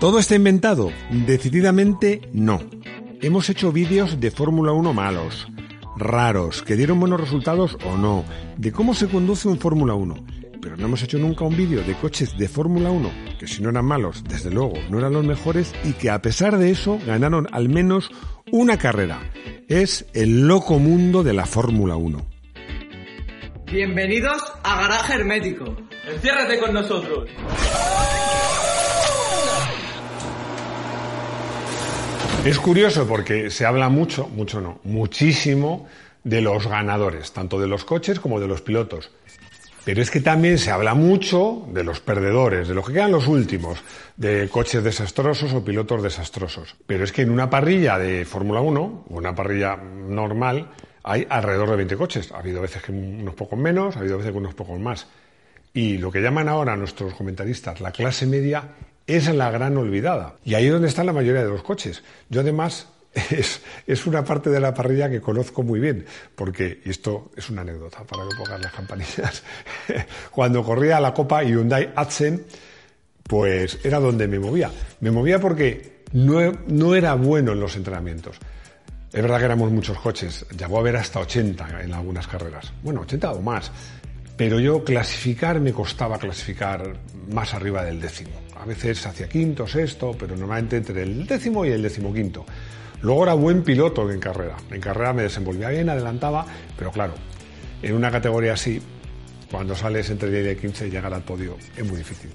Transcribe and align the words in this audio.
¿Todo 0.00 0.20
está 0.20 0.36
inventado? 0.36 0.92
Decididamente 1.10 2.22
no. 2.32 2.60
Hemos 3.20 3.50
hecho 3.50 3.72
vídeos 3.72 4.20
de 4.20 4.30
Fórmula 4.30 4.70
1 4.70 4.94
malos, 4.94 5.48
raros, 5.96 6.62
que 6.62 6.76
dieron 6.76 7.00
buenos 7.00 7.20
resultados 7.20 7.76
o 7.84 7.96
no, 7.96 8.24
de 8.56 8.70
cómo 8.70 8.94
se 8.94 9.08
conduce 9.08 9.48
un 9.48 9.58
Fórmula 9.58 9.94
1. 9.94 10.14
Pero 10.62 10.76
no 10.76 10.86
hemos 10.86 11.02
hecho 11.02 11.18
nunca 11.18 11.44
un 11.44 11.56
vídeo 11.56 11.82
de 11.82 11.94
coches 11.94 12.38
de 12.38 12.48
Fórmula 12.48 12.92
1, 12.92 13.10
que 13.40 13.48
si 13.48 13.60
no 13.60 13.70
eran 13.70 13.86
malos, 13.86 14.22
desde 14.22 14.52
luego, 14.52 14.74
no 14.88 15.00
eran 15.00 15.14
los 15.14 15.26
mejores 15.26 15.74
y 15.82 15.94
que 15.94 16.10
a 16.10 16.22
pesar 16.22 16.58
de 16.58 16.70
eso 16.70 17.00
ganaron 17.04 17.48
al 17.50 17.68
menos 17.68 18.08
una 18.52 18.78
carrera. 18.78 19.18
Es 19.66 20.06
el 20.14 20.46
loco 20.46 20.78
mundo 20.78 21.24
de 21.24 21.32
la 21.32 21.44
Fórmula 21.44 21.96
1. 21.96 22.24
Bienvenidos 23.66 24.40
a 24.62 24.80
Garaje 24.80 25.14
Hermético. 25.14 25.76
Enciérrate 26.06 26.60
con 26.60 26.72
nosotros. 26.72 27.28
Es 32.48 32.58
curioso 32.58 33.06
porque 33.06 33.50
se 33.50 33.66
habla 33.66 33.90
mucho, 33.90 34.26
mucho 34.26 34.62
no, 34.62 34.80
muchísimo 34.84 35.86
de 36.24 36.40
los 36.40 36.66
ganadores, 36.66 37.30
tanto 37.32 37.60
de 37.60 37.66
los 37.66 37.84
coches 37.84 38.20
como 38.20 38.40
de 38.40 38.48
los 38.48 38.62
pilotos. 38.62 39.10
Pero 39.84 40.00
es 40.00 40.10
que 40.10 40.20
también 40.22 40.56
se 40.56 40.70
habla 40.70 40.94
mucho 40.94 41.68
de 41.74 41.84
los 41.84 42.00
perdedores, 42.00 42.66
de 42.66 42.72
los 42.72 42.86
que 42.86 42.94
quedan 42.94 43.12
los 43.12 43.26
últimos, 43.26 43.82
de 44.16 44.48
coches 44.48 44.82
desastrosos 44.82 45.52
o 45.52 45.62
pilotos 45.62 46.02
desastrosos. 46.02 46.74
Pero 46.86 47.04
es 47.04 47.12
que 47.12 47.20
en 47.20 47.32
una 47.32 47.50
parrilla 47.50 47.98
de 47.98 48.24
Fórmula 48.24 48.62
1, 48.62 48.80
o 48.80 49.14
una 49.14 49.34
parrilla 49.34 49.76
normal, 49.76 50.70
hay 51.02 51.26
alrededor 51.28 51.68
de 51.68 51.76
20 51.76 51.96
coches. 51.98 52.32
Ha 52.32 52.38
habido 52.38 52.62
veces 52.62 52.82
que 52.82 52.92
unos 52.92 53.34
pocos 53.34 53.58
menos, 53.58 53.94
ha 53.94 53.98
habido 53.98 54.16
veces 54.16 54.32
que 54.32 54.38
unos 54.38 54.54
pocos 54.54 54.80
más. 54.80 55.06
Y 55.74 55.98
lo 55.98 56.10
que 56.10 56.22
llaman 56.22 56.48
ahora 56.48 56.76
nuestros 56.76 57.12
comentaristas 57.12 57.82
la 57.82 57.92
clase 57.92 58.24
media 58.24 58.64
es 59.08 59.34
la 59.34 59.50
gran 59.50 59.76
olvidada. 59.76 60.36
Y 60.44 60.54
ahí 60.54 60.66
es 60.66 60.72
donde 60.72 60.88
están 60.88 61.06
la 61.06 61.12
mayoría 61.12 61.42
de 61.42 61.48
los 61.48 61.62
coches. 61.62 62.02
Yo 62.28 62.42
además 62.42 62.86
es, 63.30 63.62
es, 63.86 64.06
una 64.06 64.22
parte 64.22 64.50
de 64.50 64.60
la 64.60 64.74
parrilla 64.74 65.10
que 65.10 65.20
conozco 65.20 65.62
muy 65.62 65.80
bien, 65.80 66.04
porque 66.34 66.82
y 66.84 66.90
esto 66.90 67.30
es 67.34 67.48
una 67.50 67.62
anécdota 67.62 68.04
para 68.04 68.22
que 68.24 68.36
pongan 68.36 68.62
las 68.62 68.72
campanillas. 68.72 69.42
Cuando 70.30 70.62
corría 70.62 71.00
la 71.00 71.14
Copa 71.14 71.42
Hyundai 71.42 71.92
Adsen, 71.96 72.44
pues 73.22 73.80
era 73.82 73.98
donde 73.98 74.28
me 74.28 74.38
movía. 74.38 74.70
Me 75.00 75.10
movía 75.10 75.40
porque 75.40 76.02
no, 76.12 76.52
no 76.66 76.94
era 76.94 77.14
bueno 77.14 77.52
en 77.52 77.60
los 77.60 77.76
entrenamientos. 77.76 78.36
Es 79.10 79.22
verdad 79.22 79.38
que 79.38 79.44
éramos 79.46 79.72
muchos 79.72 79.98
coches, 79.98 80.44
llegó 80.56 80.76
a 80.76 80.80
haber 80.80 80.96
hasta 80.96 81.20
80 81.20 81.82
en 81.82 81.94
algunas 81.94 82.26
carreras. 82.26 82.72
Bueno, 82.82 83.00
80 83.00 83.32
o 83.32 83.40
más. 83.40 83.72
Pero 84.38 84.60
yo 84.60 84.84
clasificar 84.84 85.60
me 85.60 85.72
costaba 85.72 86.16
clasificar 86.16 86.94
más 87.28 87.54
arriba 87.54 87.82
del 87.82 88.00
décimo. 88.00 88.30
A 88.56 88.64
veces 88.64 89.04
hacia 89.04 89.28
quinto, 89.28 89.66
sexto, 89.66 90.14
pero 90.16 90.36
normalmente 90.36 90.76
entre 90.76 91.02
el 91.02 91.26
décimo 91.26 91.66
y 91.66 91.70
el 91.70 91.82
decimoquinto. 91.82 92.46
Luego 93.02 93.24
era 93.24 93.34
buen 93.34 93.64
piloto 93.64 94.08
en 94.08 94.20
carrera. 94.20 94.56
En 94.70 94.80
carrera 94.80 95.12
me 95.12 95.22
desenvolvía 95.22 95.70
bien, 95.70 95.88
adelantaba, 95.88 96.46
pero 96.78 96.92
claro, 96.92 97.14
en 97.82 97.94
una 97.96 98.12
categoría 98.12 98.52
así, 98.52 98.80
cuando 99.50 99.74
sales 99.74 100.08
entre 100.08 100.30
10 100.30 100.56
y 100.56 100.60
15, 100.60 100.88
llegar 100.88 101.12
al 101.12 101.22
podio 101.22 101.56
es 101.76 101.84
muy 101.84 101.96
difícil. 101.96 102.30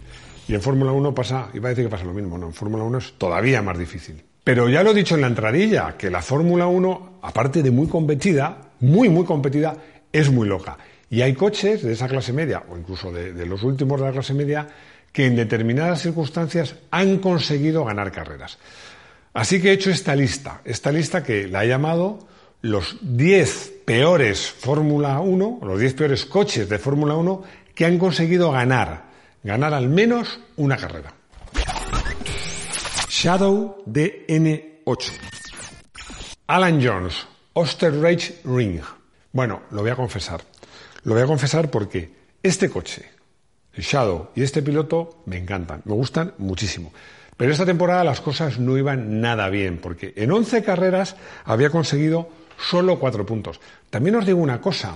Y 0.50 0.56
en 0.56 0.62
Fórmula 0.62 0.92
1 0.92 1.16
pasa, 1.16 1.52
iba 1.54 1.68
a 1.68 1.70
decir 1.70 1.86
que 1.86 1.90
pasa 1.90 2.04
lo 2.04 2.14
mismo, 2.14 2.38
no, 2.38 2.48
en 2.48 2.54
Fórmula 2.54 2.84
1 2.84 2.98
es 2.98 3.14
todavía 3.14 3.62
más 3.62 3.80
difícil. 3.80 4.22
Pero 4.44 4.68
ya 4.68 4.84
lo 4.84 4.92
he 4.92 4.94
dicho 4.94 5.16
en 5.16 5.22
la 5.22 5.28
entradilla, 5.28 5.96
que 5.98 6.10
la 6.10 6.22
Fórmula 6.22 6.68
1, 6.68 7.20
aparte 7.22 7.64
de 7.64 7.72
muy 7.72 7.88
competida, 7.88 8.74
muy, 8.82 9.08
muy 9.08 9.24
competida, 9.24 9.78
es 10.12 10.30
muy 10.30 10.50
loca. 10.50 10.78
Y 11.14 11.22
hay 11.22 11.36
coches 11.36 11.84
de 11.84 11.94
esa 11.94 12.08
clase 12.08 12.34
media, 12.34 12.64
o 12.68 12.76
incluso 12.76 13.12
de, 13.12 13.46
los 13.46 13.62
últimos 13.62 14.00
de 14.00 14.08
la 14.08 14.14
clase 14.14 14.34
media, 14.34 14.68
que 15.12 15.28
en 15.28 15.36
determinadas 15.36 16.02
circunstancias 16.02 16.74
han 16.90 17.20
conseguido 17.20 17.86
ganar 17.86 18.12
carreras. 18.12 18.58
Así 19.32 19.62
que 19.62 19.70
he 19.70 19.74
hecho 19.74 19.92
esta 19.92 20.16
lista, 20.16 20.62
esta 20.66 20.92
lista 20.92 21.22
que 21.22 21.48
la 21.48 21.66
he 21.66 21.68
llamado 21.68 22.18
los 22.62 22.98
10 23.02 23.74
peores 23.86 24.50
Fórmula 24.50 25.20
1, 25.20 25.60
los 25.62 25.80
10 25.80 25.94
peores 25.94 26.26
coches 26.26 26.68
de 26.68 26.80
Fórmula 26.80 27.14
1 27.14 27.44
que 27.76 27.86
han 27.86 28.00
conseguido 28.00 28.52
ganar, 28.52 29.04
ganar 29.44 29.76
al 29.76 29.90
menos 29.90 30.40
una 30.56 30.78
carrera. 30.78 31.14
Shadow 33.08 33.84
DN8. 33.86 35.12
Alan 36.48 36.84
Jones, 36.84 37.28
Osterreich 37.54 38.44
Ring. 38.46 38.82
Bueno, 39.32 39.62
lo 39.70 39.82
voy 39.82 39.92
a 39.92 39.96
confesar. 39.96 40.42
Lo 41.04 41.14
voy 41.14 41.24
a 41.24 41.28
confesar 41.28 41.70
porque 41.70 42.12
este 42.42 42.70
coche, 42.70 43.04
el 43.74 43.84
Shadow 43.84 44.30
y 44.36 44.44
este 44.44 44.62
piloto 44.62 45.24
me 45.26 45.38
encantan, 45.38 45.82
me 45.86 45.94
gustan 45.94 46.34
muchísimo. 46.38 46.94
Pero 47.36 47.52
esta 47.52 47.66
temporada 47.66 48.04
las 48.04 48.22
cosas 48.22 48.60
no 48.60 48.78
iban 48.78 49.20
nada 49.20 49.50
bien, 49.50 49.80
porque 49.80 50.14
en 50.16 50.32
11 50.32 50.64
carreras 50.64 51.16
había 51.46 51.70
conseguido 51.70 52.30
solo 52.58 53.00
4 53.00 53.26
puntos. 53.26 53.60
También 53.90 54.16
os 54.16 54.26
digo 54.26 54.40
una 54.40 54.62
cosa, 54.62 54.96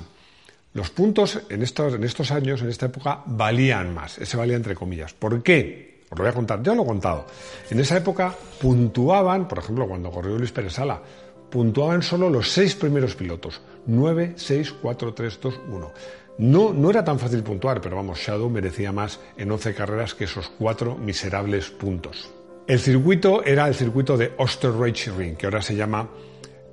los 0.73 0.91
puntos 0.91 1.41
en 1.49 1.63
estos, 1.63 1.95
en 1.95 2.03
estos 2.03 2.31
años, 2.31 2.61
en 2.61 2.69
esta 2.69 2.85
época, 2.85 3.23
valían 3.25 3.93
más, 3.93 4.17
ese 4.19 4.37
valía 4.37 4.55
entre 4.55 4.75
comillas. 4.75 5.13
¿Por 5.13 5.41
qué? 5.41 6.03
Os 6.09 6.17
lo 6.17 6.23
voy 6.23 6.31
a 6.31 6.35
contar, 6.35 6.61
yo 6.61 6.73
lo 6.73 6.83
he 6.83 6.85
contado. 6.85 7.25
En 7.69 7.79
esa 7.79 7.97
época 7.97 8.33
puntuaban, 8.61 9.47
por 9.47 9.59
ejemplo, 9.59 9.87
cuando 9.87 10.11
corrió 10.11 10.37
Luis 10.37 10.51
Pérez 10.51 10.73
Sala, 10.73 11.01
puntuaban 11.49 12.01
solo 12.01 12.29
los 12.29 12.49
seis 12.49 12.75
primeros 12.75 13.15
pilotos. 13.15 13.59
9, 13.87 14.33
6, 14.35 14.75
4, 14.81 15.13
3, 15.13 15.39
2, 15.41 15.59
1. 15.69 15.91
No, 16.39 16.71
no 16.71 16.89
era 16.91 17.03
tan 17.03 17.17
fácil 17.17 17.41
puntuar, 17.41 17.81
pero 17.81 17.95
vamos, 17.95 18.19
Shadow 18.19 18.49
merecía 18.49 18.91
más 18.91 19.19
en 19.37 19.51
11 19.51 19.73
carreras 19.73 20.13
que 20.13 20.25
esos 20.25 20.49
cuatro 20.49 20.95
miserables 20.95 21.69
puntos. 21.71 22.31
El 22.67 22.79
circuito 22.79 23.43
era 23.43 23.67
el 23.67 23.73
circuito 23.73 24.17
de 24.17 24.33
Osterreich 24.37 25.07
Ring, 25.17 25.35
que 25.35 25.47
ahora 25.47 25.61
se 25.61 25.75
llama 25.75 26.07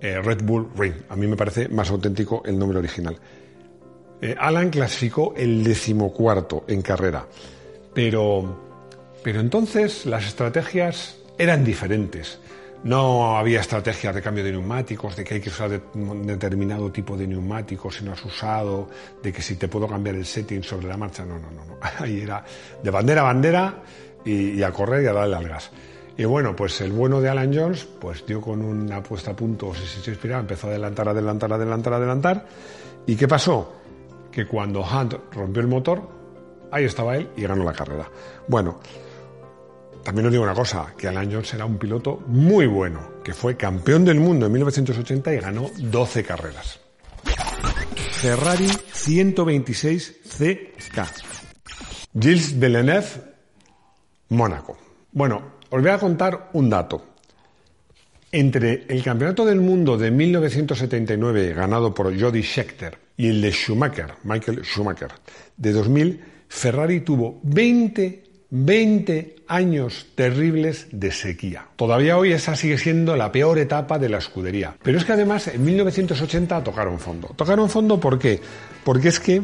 eh, 0.01 0.21
Red 0.21 0.43
Bull 0.43 0.69
Ring. 0.77 0.95
A 1.09 1.17
mí 1.17 1.27
me 1.27 1.37
parece 1.37 1.69
más 1.69 1.91
auténtico 1.91 2.43
el 2.45 2.59
nombre 2.59 2.79
original. 2.79 3.17
Eh, 4.21 4.35
Alan 4.39 4.71
clasificó 4.71 5.35
el 5.37 5.65
decimocuarto 5.65 6.65
en 6.69 6.83
carrera, 6.83 7.27
pero, 7.95 8.59
pero 9.23 9.41
entonces 9.41 10.05
las 10.05 10.27
estrategias 10.27 11.17
eran 11.39 11.65
diferentes. 11.65 12.39
No 12.85 13.39
había 13.39 13.61
estrategias 13.61 14.15
de 14.15 14.21
cambio 14.21 14.45
de 14.45 14.53
neumáticos, 14.53 15.17
de 15.17 15.25
que 15.25 15.35
hay 15.35 15.41
que 15.41 15.49
usar 15.49 15.81
un 15.95 16.27
determinado 16.27 16.93
tipo 16.93 17.17
de 17.17 17.27
neumáticos 17.27 17.97
si 17.97 18.05
no 18.05 18.13
has 18.13 18.23
usado, 18.23 18.91
de 19.23 19.33
que 19.33 19.41
si 19.41 19.57
te 19.57 19.69
puedo 19.69 19.89
cambiar 19.89 20.17
el 20.17 20.27
setting 20.27 20.63
sobre 20.63 20.89
la 20.89 20.97
marcha. 20.99 21.25
No, 21.25 21.39
no, 21.39 21.51
no. 21.51 21.65
no. 21.65 21.79
Ahí 21.99 22.21
era 22.21 22.45
de 22.83 22.91
bandera 22.91 23.23
a 23.23 23.25
bandera 23.25 23.83
y, 24.23 24.51
y, 24.51 24.63
a 24.63 24.71
correr 24.71 25.03
y 25.03 25.07
a 25.07 25.15
darle 25.15 25.37
al 25.37 25.49
gas. 25.49 25.71
Y 26.17 26.27
bueno, 26.27 26.55
pues 26.55 26.79
el 26.83 26.93
bueno 26.93 27.23
de 27.23 27.31
Alan 27.31 27.53
Jones, 27.55 27.89
pues 27.99 28.25
dio 28.27 28.43
con 28.43 28.63
una 28.63 29.03
puesta 29.03 29.31
a 29.31 29.37
punto, 29.37 29.75
si 29.75 29.87
se 29.87 30.11
inspiraba, 30.11 30.43
empezó 30.43 30.67
a 30.67 30.71
adelantar, 30.71 31.09
adelantar, 31.09 31.53
adelantar, 31.55 31.93
adelantar. 31.95 32.47
¿Y 33.07 33.17
qué 33.17 33.27
pasó? 33.27 33.77
Que 34.31 34.47
cuando 34.47 34.83
Hunt 34.83 35.15
rompió 35.33 35.63
el 35.63 35.69
motor, 35.69 36.03
ahí 36.71 36.85
estaba 36.85 37.17
él 37.17 37.31
y 37.35 37.43
ganó 37.43 37.65
la 37.65 37.73
carrera. 37.73 38.09
Bueno, 38.47 38.79
también 40.05 40.27
os 40.27 40.33
digo 40.33 40.45
una 40.45 40.55
cosa, 40.55 40.95
que 40.97 41.09
Alan 41.09 41.33
Jones 41.33 41.55
era 41.55 41.65
un 41.65 41.79
piloto 41.79 42.23
muy 42.27 42.67
bueno, 42.67 43.15
que 43.25 43.33
fue 43.33 43.57
campeón 43.57 44.05
del 44.05 44.21
mundo 44.21 44.47
en 44.47 44.53
1980 44.53 45.35
y 45.35 45.39
ganó 45.39 45.71
12 45.77 46.23
carreras. 46.23 46.79
Ferrari 48.13 48.67
126CK. 48.67 51.09
Gilles 52.21 52.57
Villeneuve, 52.59 53.07
Mónaco. 54.29 54.77
Bueno, 55.13 55.55
os 55.71 55.83
voy 55.83 55.91
a 55.91 55.99
contar 55.99 56.51
un 56.53 56.71
dato. 56.71 57.05
Entre 58.31 58.85
el 58.89 59.03
Campeonato 59.03 59.45
del 59.45 59.61
Mundo 59.61 59.97
de 59.97 60.11
1979, 60.11 61.55
ganado 61.55 61.95
por 61.95 62.19
Jody 62.19 62.43
Scheckter, 62.43 62.99
y 63.17 63.29
el 63.29 63.41
de 63.41 63.53
Schumacher, 63.53 64.15
Michael 64.25 64.65
Schumacher, 64.65 65.13
de 65.57 65.73
2000, 65.73 66.25
Ferrari 66.49 67.01
tuvo 67.01 67.41
20 67.45 68.25
20 68.57 69.34
años 69.49 70.07
terribles 70.15 70.87
de 70.93 71.13
sequía. 71.13 71.67
Todavía 71.77 72.19
hoy 72.19 72.33
esa 72.33 72.57
sigue 72.57 72.79
siendo 72.79 73.17
la 73.17 73.33
peor 73.33 73.59
etapa 73.59 73.99
de 73.99 74.09
la 74.09 74.19
escudería. 74.19 74.77
Pero 74.83 74.99
es 74.99 75.05
que 75.05 75.13
además 75.13 75.49
en 75.49 75.65
1980 75.65 76.65
tocaron 76.65 76.99
fondo. 76.99 77.29
Tocaron 77.37 77.69
fondo 77.69 78.01
¿por 78.01 78.19
qué? 78.19 78.41
Porque 78.85 79.09
es 79.09 79.21
que 79.21 79.43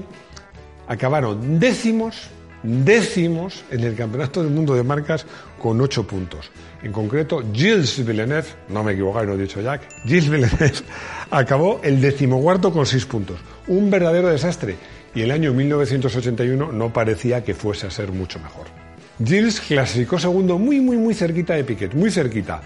acabaron 0.89 1.59
décimos 1.59 2.31
décimos 2.63 3.65
en 3.71 3.81
el 3.81 3.95
Campeonato 3.95 4.43
del 4.43 4.53
Mundo 4.53 4.75
de 4.75 4.83
Marcas 4.83 5.27
con 5.61 5.81
8 5.81 6.07
puntos. 6.07 6.51
En 6.83 6.93
concreto, 6.93 7.43
Gilles 7.53 8.05
Villeneuve, 8.05 8.47
no 8.69 8.83
me 8.83 8.93
equivoco, 8.93 9.23
no 9.25 9.35
he 9.35 9.39
dicho 9.39 9.61
Jack, 9.61 9.83
Gilles 10.05 10.29
Villeneuve 10.29 10.73
acabó 11.31 11.81
el 11.83 12.01
decimocuarto 12.01 12.73
con 12.73 12.87
6 12.87 13.07
puntos. 13.07 13.39
Un 13.69 13.91
verdadero 13.91 14.29
desastre. 14.29 14.77
Y 15.15 15.23
el 15.23 15.33
año 15.33 15.53
1981 15.53 16.71
no 16.71 16.93
parecía 16.93 17.43
que 17.43 17.55
fuese 17.55 17.87
a 17.87 17.91
ser 17.91 18.13
mucho 18.13 18.39
mejor. 18.39 18.80
Gilles 19.23 19.61
clasificó 19.61 20.19
segundo 20.19 20.59
muy, 20.59 20.81
muy, 20.81 20.97
muy 20.97 21.13
cerquita 21.13 21.55
de 21.55 21.65
Piquet, 21.65 21.95
muy 21.95 22.11
cerquita. 22.11 22.63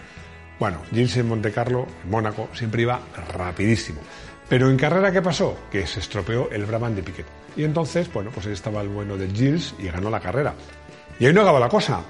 Bueno, 0.60 0.82
Gilles 0.90 1.16
en 1.16 1.28
Monte 1.28 1.50
Carlo, 1.50 1.86
en 2.04 2.10
Mónaco, 2.10 2.48
siempre 2.52 2.82
iba 2.82 3.00
rapidísimo. 3.32 4.00
Pero 4.48 4.70
en 4.70 4.76
carrera, 4.76 5.10
¿qué 5.10 5.20
pasó? 5.20 5.56
Que 5.70 5.84
se 5.84 5.98
estropeó 5.98 6.48
el 6.52 6.64
Brabham 6.64 6.94
de 6.94 7.02
Piquet. 7.02 7.26
Y 7.56 7.64
entonces, 7.64 8.12
bueno, 8.12 8.30
pues 8.32 8.46
ahí 8.46 8.52
estaba 8.52 8.82
el 8.82 8.88
bueno 8.88 9.16
de 9.16 9.28
Gilles 9.28 9.74
y 9.80 9.88
ganó 9.88 10.10
la 10.10 10.20
carrera. 10.20 10.54
Y 11.18 11.26
ahí 11.26 11.32
no 11.32 11.40
acaba 11.40 11.58
la 11.58 11.68
cosa, 11.68 12.02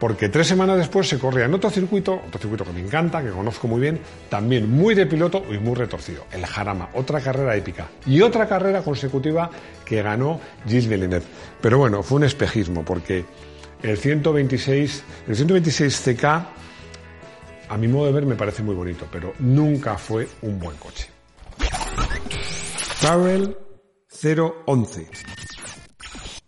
porque 0.00 0.28
tres 0.28 0.48
semanas 0.48 0.78
después 0.78 1.08
se 1.08 1.20
corría 1.20 1.44
en 1.44 1.54
otro 1.54 1.70
circuito, 1.70 2.22
otro 2.26 2.40
circuito 2.40 2.64
que 2.64 2.72
me 2.72 2.80
encanta, 2.80 3.22
que 3.22 3.30
conozco 3.30 3.68
muy 3.68 3.80
bien, 3.80 4.00
también 4.28 4.68
muy 4.68 4.96
de 4.96 5.06
piloto 5.06 5.44
y 5.48 5.58
muy 5.58 5.76
retorcido, 5.76 6.26
el 6.32 6.44
Jarama, 6.44 6.88
otra 6.94 7.20
carrera 7.20 7.54
épica. 7.54 7.86
Y 8.04 8.20
otra 8.20 8.48
carrera 8.48 8.82
consecutiva 8.82 9.48
que 9.84 10.02
ganó 10.02 10.40
Gilles 10.66 10.88
Villeneuve. 10.88 11.26
Pero 11.60 11.78
bueno, 11.78 12.02
fue 12.02 12.16
un 12.16 12.24
espejismo, 12.24 12.84
porque 12.84 13.24
el 13.82 13.98
126, 13.98 15.04
el 15.28 15.36
126 15.36 16.02
CK, 16.04 16.24
a 17.68 17.76
mi 17.78 17.88
modo 17.88 18.06
de 18.06 18.12
ver, 18.12 18.26
me 18.26 18.34
parece 18.34 18.62
muy 18.62 18.74
bonito, 18.74 19.06
pero 19.10 19.32
nunca 19.38 19.96
fue 19.96 20.28
un 20.42 20.58
buen 20.58 20.76
coche. 20.76 21.08
Carrel 23.00 23.56
011. 24.66 25.08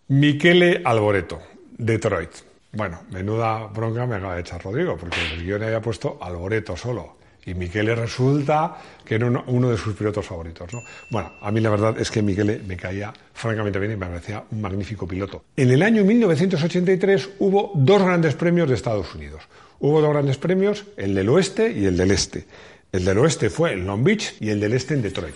Michele 0.08 0.82
Alboreto, 0.84 1.40
Detroit. 1.78 2.30
Bueno, 2.72 3.00
menuda 3.10 3.66
bronca 3.68 4.06
me 4.06 4.16
acaba 4.16 4.34
de 4.34 4.42
echar 4.42 4.62
Rodrigo, 4.62 4.96
porque 4.96 5.18
el 5.32 5.44
guion 5.44 5.62
había 5.62 5.80
puesto 5.80 6.18
Alboreto 6.20 6.76
solo. 6.76 7.16
Y 7.46 7.54
Michele 7.54 7.94
resulta 7.94 8.76
que 9.04 9.16
era 9.16 9.26
uno, 9.26 9.70
de 9.70 9.76
sus 9.76 9.94
pilotos 9.94 10.24
favoritos. 10.24 10.72
¿no? 10.72 10.82
Bueno, 11.10 11.32
a 11.40 11.50
mí 11.50 11.60
la 11.60 11.70
verdad 11.70 11.98
es 11.98 12.10
que 12.10 12.22
Michele 12.22 12.60
me 12.66 12.76
caía 12.76 13.12
francamente 13.32 13.78
bien 13.78 13.92
y 13.92 13.96
me 13.96 14.06
parecía 14.06 14.44
un 14.50 14.60
magnífico 14.60 15.06
piloto. 15.06 15.44
En 15.56 15.70
el 15.70 15.82
año 15.82 16.04
1983 16.04 17.30
hubo 17.40 17.72
dos 17.74 18.02
grandes 18.02 18.34
premios 18.34 18.68
de 18.68 18.74
Estados 18.74 19.14
Unidos. 19.14 19.42
Hubo 19.80 20.00
dos 20.00 20.10
grandes 20.10 20.38
premios, 20.38 20.84
el 20.96 21.14
del 21.14 21.28
oeste 21.28 21.70
y 21.70 21.84
el 21.84 21.96
del 21.96 22.10
este. 22.10 22.46
El 22.92 23.04
del 23.04 23.18
oeste 23.18 23.50
fue 23.50 23.72
en 23.72 23.86
Long 23.86 24.04
Beach 24.04 24.36
y 24.40 24.50
el 24.50 24.60
del 24.60 24.72
este 24.72 24.94
en 24.94 25.02
Detroit. 25.02 25.34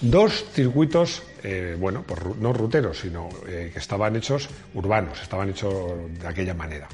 Dos 0.00 0.44
circuitos, 0.52 1.22
eh, 1.42 1.76
bueno, 1.78 2.04
pues 2.06 2.20
no 2.40 2.52
ruteros, 2.52 2.98
sino 2.98 3.28
eh, 3.48 3.70
que 3.72 3.78
estaban 3.78 4.14
hechos 4.16 4.48
urbanos, 4.74 5.20
estaban 5.22 5.48
hechos 5.50 5.74
de 6.20 6.26
aquella 6.28 6.54
manera. 6.54 6.88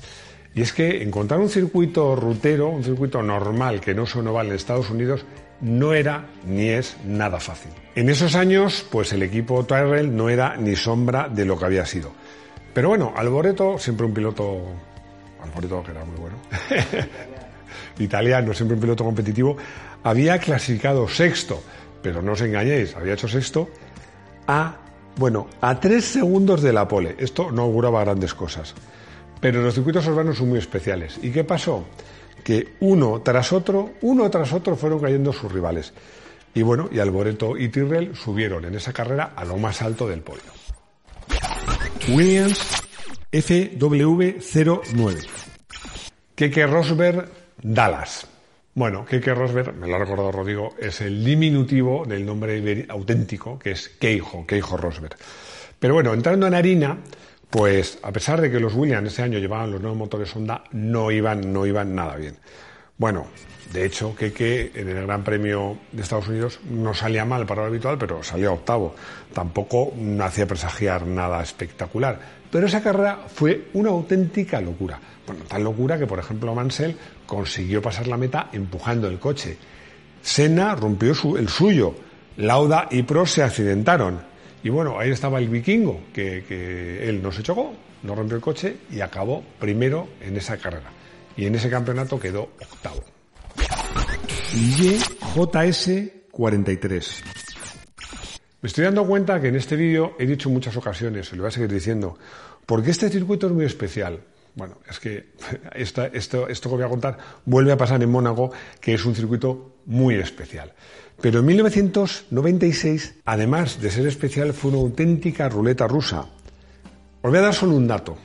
Y 0.55 0.62
es 0.62 0.73
que 0.73 1.03
encontrar 1.03 1.41
un 1.41 1.49
circuito 1.49 2.15
rutero, 2.15 2.69
un 2.69 2.85
circuito 2.85 3.23
normal 3.23 3.81
que 3.81 3.95
no 3.95 4.06
son 4.06 4.29
oval 4.29 4.49
en 4.49 4.55
Estados 4.55 4.89
Unidos, 4.91 5.25
no 5.61 5.95
era 5.95 6.27
ni 6.47 6.69
es 6.69 6.97
nada 7.05 7.41
fácil. 7.41 7.73
En 7.95 8.09
esos 8.09 8.35
años, 8.35 8.87
pues 8.91 9.12
el 9.12 9.23
equipo 9.23 9.65
Tyrrell 9.65 10.15
no 10.15 10.29
era 10.29 10.56
ni 10.56 10.77
sombra 10.77 11.29
de 11.29 11.45
lo 11.45 11.59
que 11.59 11.65
había 11.65 11.87
sido. 11.87 12.12
Pero 12.73 12.89
bueno, 12.89 13.12
Alboreto, 13.17 13.79
siempre 13.79 14.06
un 14.06 14.15
piloto, 14.15 14.62
Alboreto 15.43 15.83
que 15.83 15.91
era 15.91 16.05
muy 16.05 16.17
bueno, 16.19 16.37
italiano, 17.99 18.53
siempre 18.53 18.75
un 18.75 18.81
piloto 18.81 19.05
competitivo, 19.05 19.56
había 20.03 20.39
clasificado 20.39 21.09
sexto, 21.09 21.62
pero 22.03 22.21
no 22.21 22.33
os 22.33 22.41
engañéis, 22.43 22.95
había 22.95 23.15
hecho 23.15 23.29
sexto 23.29 23.69
a, 24.47 24.77
bueno, 25.17 25.49
a 25.61 25.81
tres 25.81 26.05
segundos 26.05 26.62
de 26.62 26.73
la 26.73 26.87
pole. 26.87 27.17
Esto 27.19 27.51
no 27.51 27.62
auguraba 27.62 28.05
grandes 28.05 28.35
cosas. 28.35 28.75
Pero 29.44 29.61
los 29.61 29.75
circuitos 29.75 30.06
urbanos 30.06 30.38
son 30.38 30.49
muy 30.49 30.58
especiales. 30.58 31.19
¿Y 31.20 31.31
qué 31.31 31.44
pasó? 31.44 31.85
Que 32.43 32.76
uno 32.81 33.20
tras 33.20 33.52
otro, 33.52 33.91
uno 34.00 34.31
tras 34.31 34.55
otro 34.55 34.75
fueron 34.75 35.00
cayendo 35.00 35.35
sus 35.35 35.52
rivales. 35.52 35.93
Y 36.55 36.62
bueno, 36.62 36.88
y 36.91 36.99
Alboreto 36.99 37.55
y 37.58 37.69
Tyrrell 37.69 38.17
subieron 38.17 38.64
en 38.64 38.75
esa 38.75 38.94
carrera 38.94 39.35
a 39.37 39.44
lo 39.44 39.58
más 39.58 39.82
alto 39.82 40.08
del 40.08 40.23
podio. 40.23 40.44
Williams 42.08 42.58
FW09. 43.32 45.26
Keke 46.35 46.67
Rosberg, 46.67 47.29
Dallas. 47.61 48.26
Bueno, 48.73 49.05
Keke 49.05 49.35
Rosberg, 49.35 49.75
me 49.75 49.88
lo 49.88 49.96
ha 49.96 49.99
recordado 49.99 50.32
Rodrigo, 50.32 50.75
es 50.79 51.02
el 51.02 51.23
diminutivo 51.23 52.06
del 52.06 52.25
nombre 52.25 52.87
auténtico, 52.88 53.58
que 53.58 53.73
es 53.73 53.91
Keijo, 53.91 54.46
Keijo 54.46 54.79
Rosberg. 54.79 55.19
Pero 55.79 55.93
bueno, 55.93 56.14
entrando 56.14 56.46
en 56.46 56.55
harina, 56.55 56.96
pues 57.55 58.01
a 58.03 58.11
pesar 58.11 58.41
de 58.41 58.51
que 58.51 58.59
los 58.59 58.75
Williams 58.75 59.12
ese 59.12 59.23
año 59.23 59.39
llevaban 59.39 59.71
los 59.71 59.81
nuevos 59.81 59.97
motores 59.97 60.35
Honda, 60.35 60.65
no 60.73 61.12
iban, 61.12 61.53
no 61.53 61.65
iban 61.65 61.95
nada 61.95 62.17
bien. 62.17 62.37
Bueno, 62.99 63.29
de 63.73 63.85
hecho, 63.85 64.12
Keke 64.17 64.73
en 64.75 64.89
el 64.89 65.06
Gran 65.06 65.23
Premio 65.23 65.79
de 65.93 66.03
Estados 66.03 66.27
Unidos 66.27 66.59
no 66.69 66.95
salía 66.95 67.25
mal 67.25 67.47
para 67.47 67.62
lo 67.62 67.69
habitual, 67.69 67.97
pero 67.97 68.25
salía 68.25 68.51
octavo. 68.51 68.97
Tampoco 69.33 69.93
hacía 70.21 70.49
presagiar 70.49 71.06
nada 71.06 71.41
espectacular. 71.45 72.19
Pero 72.51 72.67
esa 72.67 72.83
carrera 72.83 73.21
fue 73.33 73.69
una 73.75 73.91
auténtica 73.91 74.61
locura. 74.61 74.99
Bueno, 75.25 75.45
tan 75.45 75.62
locura 75.62 75.97
que, 75.97 76.09
por 76.09 76.19
ejemplo, 76.19 76.56
Mansell 76.56 76.97
consiguió 77.25 77.81
pasar 77.81 78.09
la 78.09 78.17
meta 78.17 78.49
empujando 78.53 79.06
el 79.06 79.21
coche. 79.21 79.56
Senna 80.23 80.75
rompió 80.75 81.12
el 81.39 81.49
suyo. 81.49 81.95
Lauda 82.37 82.89
y 82.91 83.05
Pro 83.05 83.27
se 83.27 83.45
accidentaron. 83.45 84.34
Y 84.65 84.71
bueno, 84.71 84.99
ahí 84.99 85.11
estaba 85.11 85.39
el 85.39 85.49
vikingo, 85.49 86.01
que, 86.15 87.07
él 87.07 87.23
no 87.23 87.31
se 87.31 87.43
chocó, 87.43 87.75
no 88.03 88.15
rompió 88.15 88.37
el 88.37 88.43
coche 88.43 88.79
y 88.91 89.03
acabó 89.03 89.45
primero 89.61 90.09
en 90.23 90.39
esa 90.39 90.57
carrera. 90.57 90.91
Y 91.37 91.45
en 91.45 91.55
ese 91.55 91.69
campeonato 91.69 92.19
quedó 92.19 92.49
octavo. 92.59 93.05
JS 95.35 95.91
43. 96.31 97.25
Me 98.63 98.67
estoy 98.67 98.85
dando 98.85 99.07
cuenta 99.07 99.39
que 99.39 99.49
en 99.49 99.57
este 99.57 99.77
vídeo 99.77 100.17
he 100.19 100.25
dicho 100.25 100.49
en 100.49 100.55
muchas 100.55 100.75
ocasiones, 100.79 101.31
y 101.31 101.37
lo 101.37 101.43
voy 101.43 101.49
a 101.49 101.53
seguir 101.53 101.71
diciendo, 101.71 102.19
porque 102.65 102.91
este 102.91 103.11
circuito 103.11 103.49
es 103.49 103.53
muy 103.53 103.67
especial. 103.67 104.21
Bueno, 104.55 104.79
es 104.89 105.01
que 105.01 105.33
esto, 105.75 106.06
esto, 106.06 106.47
que 106.47 106.69
voy 106.69 106.85
a 106.85 106.89
contar 106.89 107.19
vuelve 107.45 107.73
a 107.73 107.77
pasar 107.77 108.03
en 108.03 108.11
Mónaco, 108.11 108.53
que 108.81 108.95
es 108.95 109.05
un 109.05 109.15
circuito 109.15 109.77
muy 109.87 110.15
especial. 110.15 110.73
Pero 111.21 111.41
en 111.41 111.47
1996, 111.47 113.15
además 113.25 113.81
de 113.81 113.91
ser 113.91 114.06
especial, 114.06 114.53
fue 114.53 114.73
una 114.73 114.81
auténtica 114.81 115.49
ruleta 115.49 115.87
rusa. 115.87 116.27
Os 117.23 117.31
voy 117.31 117.39
a 117.39 117.43
dar 117.43 117.55
solo 117.55 117.77
un 117.77 117.87
dato. 117.87 118.17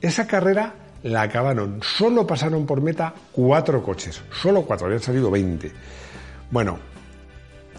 Esa 0.00 0.26
carrera 0.26 0.74
la 1.02 1.22
acabaron, 1.22 1.80
solo 1.82 2.26
pasaron 2.26 2.66
por 2.66 2.80
meta 2.80 3.14
cuatro 3.32 3.82
coches, 3.82 4.22
solo 4.30 4.62
cuatro, 4.62 4.86
habían 4.86 5.02
salido 5.02 5.30
20. 5.30 5.72
Bueno, 6.50 6.78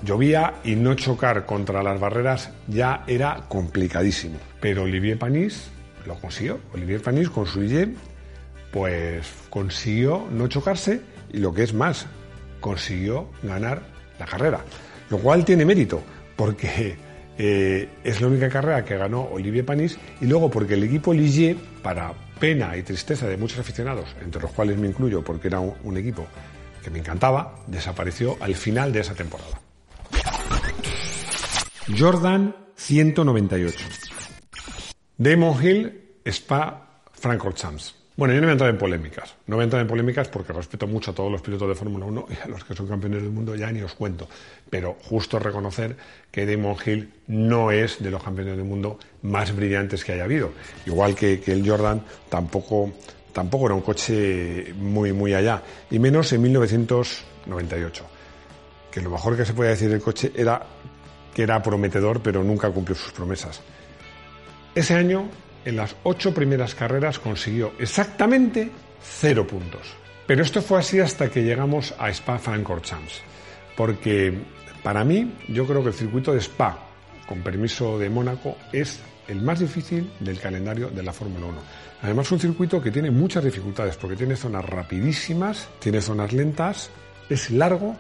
llovía 0.04 0.56
y 0.64 0.76
no 0.76 0.94
chocar 0.96 1.46
contra 1.46 1.82
las 1.82 2.00
barreras 2.00 2.52
ya 2.68 3.04
era 3.08 3.46
complicadísimo. 3.48 4.38
Pero 4.60 4.84
Olivier 4.84 5.18
Panis 5.18 5.70
lo 6.06 6.16
consiguió. 6.16 6.60
Olivier 6.74 7.02
Panis 7.02 7.30
con 7.30 7.46
su 7.46 7.64
IE, 7.64 7.94
pues 8.72 9.28
consiguió 9.50 10.28
no 10.32 10.48
chocarse 10.48 11.02
y 11.32 11.38
lo 11.38 11.54
que 11.54 11.64
es 11.64 11.74
más, 11.74 12.08
consiguió 12.60 13.30
ganar 13.44 13.84
la 14.20 14.26
carrera. 14.26 14.62
Lo 15.10 15.20
cual 15.20 15.46
tiene 15.46 15.66
mérito, 15.66 16.02
porque 16.36 16.96
eh, 17.38 17.90
es 18.04 18.22
la 18.22 18.28
única 18.28 18.50
carrera 18.50 18.84
que 18.84 18.98
ganó 18.98 19.24
Olivier 19.32 19.66
Panis 19.66 19.98
y 20.22 20.26
luego 20.26 20.50
porque 20.50 20.74
el 20.76 20.84
equipo 20.84 21.14
Ligier, 21.14 21.58
para 21.84 22.14
pena 22.40 22.76
y 22.76 22.84
tristeza 22.84 23.28
de 23.28 23.38
muchos 23.38 23.60
aficionados, 23.60 24.16
entre 24.22 24.42
los 24.42 24.52
cuales 24.52 24.78
me 24.78 24.88
incluyo 24.88 25.24
porque 25.24 25.48
era 25.48 25.60
un 25.60 25.98
equipo 25.98 26.26
que 26.84 26.90
me 26.90 27.00
encantaba, 27.00 27.56
desapareció 27.68 28.38
al 28.40 28.56
final 28.56 28.94
de 28.94 29.00
esa 29.00 29.16
temporada. 29.16 29.60
Jordan 31.98 32.56
198. 32.76 34.15
Damon 35.18 35.64
Hill, 35.64 36.02
Spa 36.26 37.02
Francorchamps. 37.14 37.96
Bueno, 38.18 38.34
yo 38.34 38.42
no 38.42 38.48
voy 38.48 38.50
a 38.50 38.54
entrar 38.54 38.70
en 38.70 38.78
polémicas. 38.78 39.36
No 39.48 39.56
voy 39.56 39.64
a 39.64 39.66
entrar 39.66 39.82
en 39.82 39.88
polémicas 39.88 40.28
porque 40.28 40.52
respeto 40.52 40.88
mucho 40.88 41.12
a 41.12 41.14
todos 41.14 41.32
los 41.32 41.42
pilotos 41.42 41.70
de 41.70 41.76
Fórmula 41.76 42.06
1 42.06 42.28
y 42.30 42.44
a 42.44 42.48
los 42.48 42.66
que 42.66 42.74
son 42.74 42.88
campeones 42.88 43.22
del 43.22 43.32
mundo 43.32 43.56
ya 43.56 43.72
ni 43.72 43.82
os 43.82 43.94
cuento. 43.94 44.28
Pero 44.70 44.98
justo 45.04 45.40
reconocer 45.40 45.96
que 46.32 46.46
Damon 46.46 46.76
Hill 46.86 47.14
no 47.28 47.72
es 47.72 48.04
de 48.04 48.12
los 48.12 48.22
campeones 48.22 48.58
del 48.58 48.66
mundo 48.66 49.00
más 49.22 49.56
brillantes 49.56 50.04
que 50.04 50.14
haya 50.14 50.26
habido. 50.26 50.52
Igual 50.86 51.16
que, 51.16 51.42
el 51.46 51.66
Jordan 51.66 52.04
tampoco, 52.28 52.92
tampoco 53.32 53.68
era 53.68 53.76
un 53.76 53.82
coche 53.82 54.74
muy, 54.76 55.14
muy 55.14 55.34
allá. 55.34 55.62
Y 55.92 56.00
menos 56.00 56.32
en 56.34 56.42
1998. 56.42 58.06
Que 58.92 59.02
lo 59.02 59.10
mejor 59.10 59.38
que 59.38 59.46
se 59.46 59.54
podía 59.54 59.72
decir 59.72 59.90
del 59.90 60.02
coche 60.02 60.34
era 60.36 60.62
que 61.34 61.44
era 61.44 61.62
prometedor, 61.62 62.22
pero 62.22 62.44
nunca 62.44 62.70
cumplió 62.70 62.96
sus 62.96 63.12
promesas. 63.12 63.62
Ese 64.76 64.94
año, 64.94 65.30
en 65.64 65.78
las 65.78 65.96
ocho 66.04 66.34
primeras 66.34 66.76
carreras, 66.76 67.18
consiguió 67.18 67.72
exactamente 67.80 68.70
cero 69.02 69.48
puntos. 69.48 69.96
Pero 70.28 70.44
esto 70.44 70.62
fue 70.62 70.80
así 70.80 71.00
hasta 71.00 71.30
que 71.30 71.44
llegamos 71.44 71.96
a 71.98 72.10
Spa-Francorchamps, 72.10 73.22
porque 73.78 74.38
para 74.84 75.06
mí, 75.06 75.34
yo 75.48 75.66
creo 75.66 75.82
que 75.82 75.90
el 75.90 75.96
circuito 75.96 76.34
de 76.34 76.40
Spa, 76.42 76.78
con 77.26 77.42
permiso 77.42 77.98
de 77.98 78.10
Mónaco, 78.10 78.58
es 78.74 79.00
el 79.30 79.42
más 79.42 79.60
difícil 79.60 80.12
del 80.20 80.40
calendario 80.40 80.90
de 80.90 81.04
la 81.04 81.14
Fórmula 81.14 81.46
1. 81.46 81.58
Además, 82.02 82.32
un 82.34 82.40
circuito 82.40 82.82
que 82.82 82.92
tiene 82.92 83.12
muchas 83.12 83.46
dificultades 83.46 83.96
porque 83.96 84.18
tiene 84.18 84.36
zonas 84.36 84.66
rapidísimas, 84.66 85.70
tiene 85.80 86.02
zonas 86.02 86.34
lentas, 86.34 86.90
es 87.30 87.50
largo 87.50 87.96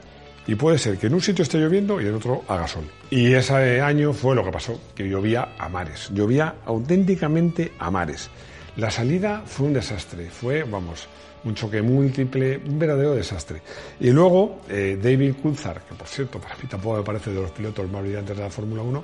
y 0.47 0.55
puede 0.55 0.77
ser 0.77 0.97
que 0.97 1.07
en 1.07 1.13
un 1.15 1.21
sitio 1.21 1.43
esté 1.43 1.57
lloviendo 1.57 1.99
y 1.99 2.07
en 2.07 2.15
otro 2.15 2.43
haga 2.47 2.67
sol. 2.67 2.85
Y 3.09 3.33
ese 3.33 3.81
año 3.81 4.13
fue 4.13 4.35
lo 4.35 4.43
que 4.43 4.51
pasó, 4.51 4.79
que 4.93 5.07
llovía 5.07 5.55
a 5.57 5.69
mares, 5.69 6.09
llovía 6.13 6.55
auténticamente 6.65 7.73
a 7.79 7.89
mares. 7.89 8.29
La 8.77 8.91
salida 8.91 9.43
fue 9.45 9.67
un 9.67 9.73
desastre, 9.73 10.29
fue, 10.29 10.63
vamos, 10.63 11.07
un 11.45 11.55
choque 11.55 11.81
múltiple, 11.81 12.57
un 12.57 12.77
verdadero 12.77 13.15
desastre. 13.15 13.61
Y 13.99 14.11
luego 14.11 14.61
eh, 14.69 14.99
David 15.01 15.35
Coulthard, 15.41 15.83
que 15.83 15.95
por 15.95 16.07
cierto 16.07 16.39
para 16.39 16.55
mí 16.55 16.63
tampoco 16.67 16.97
me 16.97 17.03
parece 17.03 17.31
de 17.31 17.41
los 17.41 17.51
pilotos 17.51 17.89
más 17.89 18.01
brillantes 18.01 18.35
de 18.35 18.43
la 18.43 18.49
Fórmula 18.49 18.81
1, 18.81 19.03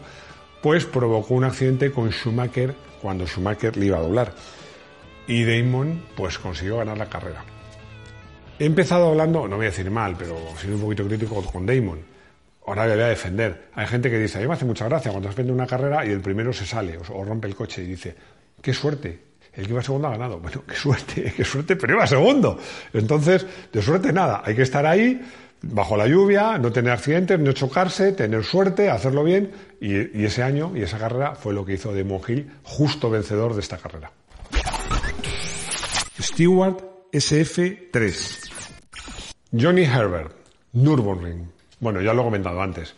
pues 0.62 0.86
provocó 0.86 1.33
un 1.33 1.45
accidente 1.45 1.91
con 1.91 2.12
Schumacher 2.12 2.75
cuando 3.01 3.25
Schumacher 3.25 3.77
le 3.77 3.88
iba 3.88 3.98
a 3.98 4.01
doblar. 4.01 4.33
Y 5.27 5.43
Damon 5.43 6.03
pues 6.15 6.38
consiguió 6.38 6.77
ganar 6.77 6.98
la 6.98 7.10
carrera. 7.10 7.43
He 8.62 8.65
empezado 8.65 9.08
hablando, 9.08 9.48
no 9.48 9.56
voy 9.56 9.65
a 9.65 9.70
decir 9.70 9.89
mal, 9.89 10.15
pero 10.15 10.38
siendo 10.56 10.77
un 10.77 10.84
poquito 10.84 11.08
crítico 11.08 11.41
con 11.51 11.65
Damon. 11.65 11.98
Ahora 12.68 12.86
le 12.86 12.94
voy 12.94 13.03
a 13.06 13.08
defender. 13.08 13.70
Hay 13.74 13.88
gente 13.88 14.08
que 14.08 14.20
dice, 14.20 14.38
a 14.38 14.41
mí 14.41 14.48
me 14.48 14.53
hace 14.53 14.65
mucha 14.65 14.86
gracia 14.86 15.10
cuando 15.10 15.34
vende 15.34 15.51
una 15.51 15.65
carrera 15.65 16.06
y 16.06 16.12
el 16.12 16.22
primero 16.22 16.53
se 16.53 16.68
sale 16.68 16.96
o, 16.96 17.24
rompe 17.24 17.48
el 17.48 17.56
coche 17.56 17.82
y 17.82 17.88
dice, 17.88 18.15
qué 18.62 18.72
suerte, 18.72 19.20
el 19.53 19.65
que 19.65 19.72
iba 19.72 19.82
segundo 19.82 20.10
ha 20.10 20.12
ganado. 20.12 20.38
Bueno, 20.38 20.63
qué 20.68 20.75
suerte, 20.75 21.34
qué 21.36 21.44
suerte, 21.44 21.75
pero 21.75 21.96
iba 21.96 22.06
segundo. 22.06 22.60
Entonces, 22.94 23.48
de 23.74 23.82
suerte 23.82 24.13
nada, 24.13 24.44
hay 24.46 24.56
que 24.56 24.62
estar 24.62 24.86
ahí 24.86 25.20
bajo 25.63 25.98
la 25.98 26.06
lluvia, 26.06 26.60
no 26.60 26.72
tener 26.72 26.91
accidentes, 26.91 27.39
no 27.39 27.53
chocarse, 27.53 28.12
tener 28.12 28.44
suerte, 28.44 28.91
hacerlo 28.91 29.24
bien. 29.24 29.51
Y, 29.80 30.24
ese 30.24 30.44
año 30.44 30.74
y 30.75 30.84
esa 30.84 31.00
carrera 31.00 31.34
fue 31.34 31.56
lo 31.56 31.65
que 31.65 31.74
hizo 31.74 31.96
Damon 31.96 32.22
Hill, 32.27 32.51
justo 32.62 33.10
vencedor 33.10 33.56
de 33.56 33.62
esta 33.62 33.77
carrera. 33.77 34.12
Stewart 36.20 36.77
SF3. 37.12 38.40
Johnny 39.53 39.84
Herbert, 39.84 40.31
Nürburgring. 40.72 41.51
Bueno, 41.81 42.00
ya 42.00 42.13
lo 42.13 42.22
he 42.22 42.25
comentado 42.25 42.62
antes. 42.62 42.96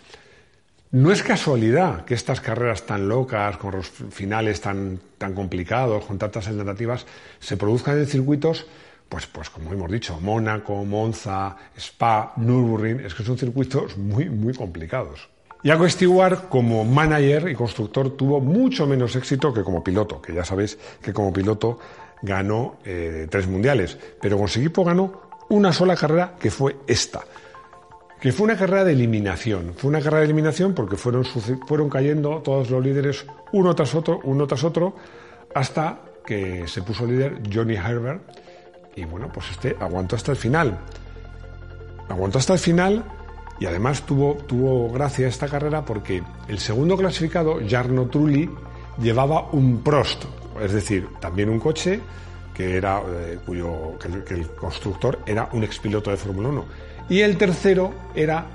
No 0.91 1.11
es 1.11 1.23
casualidad 1.23 2.05
que 2.05 2.13
estas 2.13 2.41
carreras 2.41 2.85
tan 2.85 3.09
locas, 3.09 3.57
con 3.57 3.71
los 3.71 3.89
finales 3.89 4.61
tan, 4.61 4.99
tan 5.17 5.33
complicados, 5.33 6.05
con 6.05 6.19
tantas 6.19 6.47
alternativas, 6.47 7.07
se 7.39 7.57
produzcan 7.57 7.97
en 7.97 8.05
circuitos, 8.05 8.67
pues, 9.09 9.25
pues 9.25 9.49
como 9.49 9.73
hemos 9.73 9.91
dicho, 9.91 10.19
Mónaco, 10.21 10.85
Monza, 10.85 11.57
Spa, 11.75 12.33
Nürburgring, 12.37 12.99
es 12.99 13.15
que 13.15 13.23
son 13.23 13.35
circuitos 13.35 13.97
muy, 13.97 14.29
muy 14.29 14.53
complicados. 14.53 15.29
Jaco 15.63 15.89
Stewart, 15.89 16.49
como 16.49 16.85
manager 16.85 17.49
y 17.49 17.55
constructor, 17.55 18.15
tuvo 18.15 18.39
mucho 18.39 18.85
menos 18.85 19.15
éxito 19.15 19.51
que 19.51 19.63
como 19.63 19.83
piloto, 19.83 20.21
que 20.21 20.33
ya 20.35 20.45
sabéis 20.45 20.77
que 21.01 21.13
como 21.13 21.33
piloto 21.33 21.79
ganó 22.21 22.77
eh, 22.85 23.27
tres 23.29 23.47
mundiales, 23.47 23.97
pero 24.21 24.37
con 24.37 24.47
su 24.47 24.59
equipo 24.59 24.83
ganó 24.83 25.22
una 25.49 25.73
sola 25.73 25.95
carrera 25.95 26.35
que 26.39 26.51
fue 26.51 26.77
esta, 26.87 27.21
que 28.19 28.31
fue 28.31 28.45
una 28.45 28.57
carrera 28.57 28.83
de 28.83 28.93
eliminación. 28.93 29.73
Fue 29.75 29.89
una 29.89 29.99
carrera 29.99 30.19
de 30.19 30.25
eliminación 30.25 30.73
porque 30.73 30.95
fueron, 30.95 31.25
fueron 31.25 31.89
cayendo 31.89 32.41
todos 32.41 32.69
los 32.69 32.83
líderes 32.83 33.25
uno 33.51 33.75
tras 33.75 33.93
otro, 33.95 34.19
uno 34.23 34.47
tras 34.47 34.63
otro, 34.63 34.95
hasta 35.53 35.99
que 36.25 36.67
se 36.67 36.81
puso 36.81 37.05
líder 37.05 37.41
Johnny 37.53 37.75
Herbert 37.75 38.21
y 38.95 39.05
bueno, 39.05 39.29
pues 39.33 39.51
este 39.51 39.75
aguantó 39.79 40.15
hasta 40.15 40.31
el 40.31 40.37
final. 40.37 40.79
Aguantó 42.09 42.37
hasta 42.37 42.53
el 42.53 42.59
final 42.59 43.03
y 43.59 43.65
además 43.65 44.03
tuvo, 44.03 44.35
tuvo 44.47 44.91
gracia 44.91 45.27
esta 45.27 45.47
carrera 45.47 45.83
porque 45.83 46.23
el 46.47 46.59
segundo 46.59 46.97
clasificado, 46.97 47.59
Jarno 47.67 48.07
Trulli, 48.07 48.49
llevaba 48.99 49.49
un 49.51 49.83
Prost, 49.83 50.25
es 50.61 50.73
decir, 50.73 51.09
también 51.19 51.49
un 51.49 51.59
coche 51.59 51.99
que 52.53 52.77
era 52.77 53.01
eh, 53.01 53.39
cuyo 53.45 53.97
que 53.99 54.33
el, 54.33 54.47
constructor 54.49 55.19
era 55.25 55.49
un 55.53 55.63
expiloto 55.63 56.11
de 56.11 56.17
Fórmula 56.17 56.49
1 56.49 56.65
y 57.09 57.19
el 57.21 57.37
tercero 57.37 57.93
era 58.15 58.45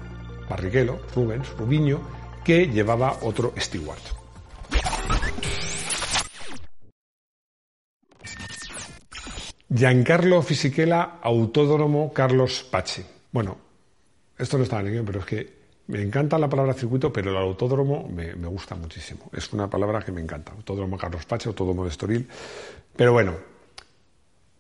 Barrichello, 0.49 0.99
Rubens, 1.15 1.49
Rubiño, 1.59 2.01
que 2.45 2.67
llevaba 2.67 3.19
otro 3.23 3.53
Stewart. 3.59 4.01
Giancarlo 9.71 10.41
Fisichella, 10.41 11.19
Autódromo 11.21 12.11
Carlos 12.15 12.67
Pachi. 12.71 13.05
Bueno, 13.31 13.59
esto 14.39 14.57
no 14.57 14.65
estaba 14.65 14.81
en 14.81 14.95
el 14.95 15.05
pero 15.05 15.21
es 15.21 15.27
que 15.27 15.59
me 15.89 16.01
encanta 16.01 16.39
la 16.39 16.49
palabra 16.49 16.73
circuito, 16.73 17.13
pero 17.13 17.31
el 17.31 17.37
autódromo 17.37 18.09
me, 18.09 18.35
me, 18.35 18.49
gusta 18.49 18.75
muchísimo. 18.75 19.31
Es 19.33 19.53
una 19.53 19.69
palabra 19.69 20.01
que 20.01 20.13
me 20.13 20.23
encanta. 20.23 20.53
Autódromo 20.53 20.97
Carlos 20.97 21.27
Pache, 21.27 21.49
autódromo 21.49 21.85
de 21.85 21.91
Estoril. 21.91 22.29
Pero 22.97 23.13
bueno, 23.13 23.35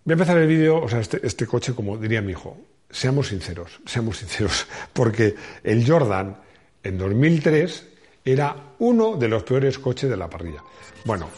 Voy 0.09 0.15
a 0.15 0.15
empezar 0.15 0.38
el 0.38 0.49
vídeo, 0.49 0.81
o 0.81 0.88
sea, 0.88 1.00
este, 1.00 1.21
este, 1.23 1.47
coche, 1.47 1.75
como 1.75 1.99
diría 1.99 2.23
mi 2.23 2.31
hijo, 2.31 2.57
seamos 2.88 3.29
sinceros, 3.29 3.79
seamos 3.85 4.17
sinceros, 4.17 4.67
porque 4.95 5.35
el 5.62 5.87
Jordan 5.87 6.35
en 6.83 6.97
2003 6.97 7.87
era 8.25 8.57
uno 8.79 9.17
de 9.17 9.29
los 9.29 9.43
peores 9.43 9.79
coches 9.79 10.09
de 10.09 10.17
la 10.17 10.31
parrilla. 10.31 10.65
Bueno, 11.05 11.29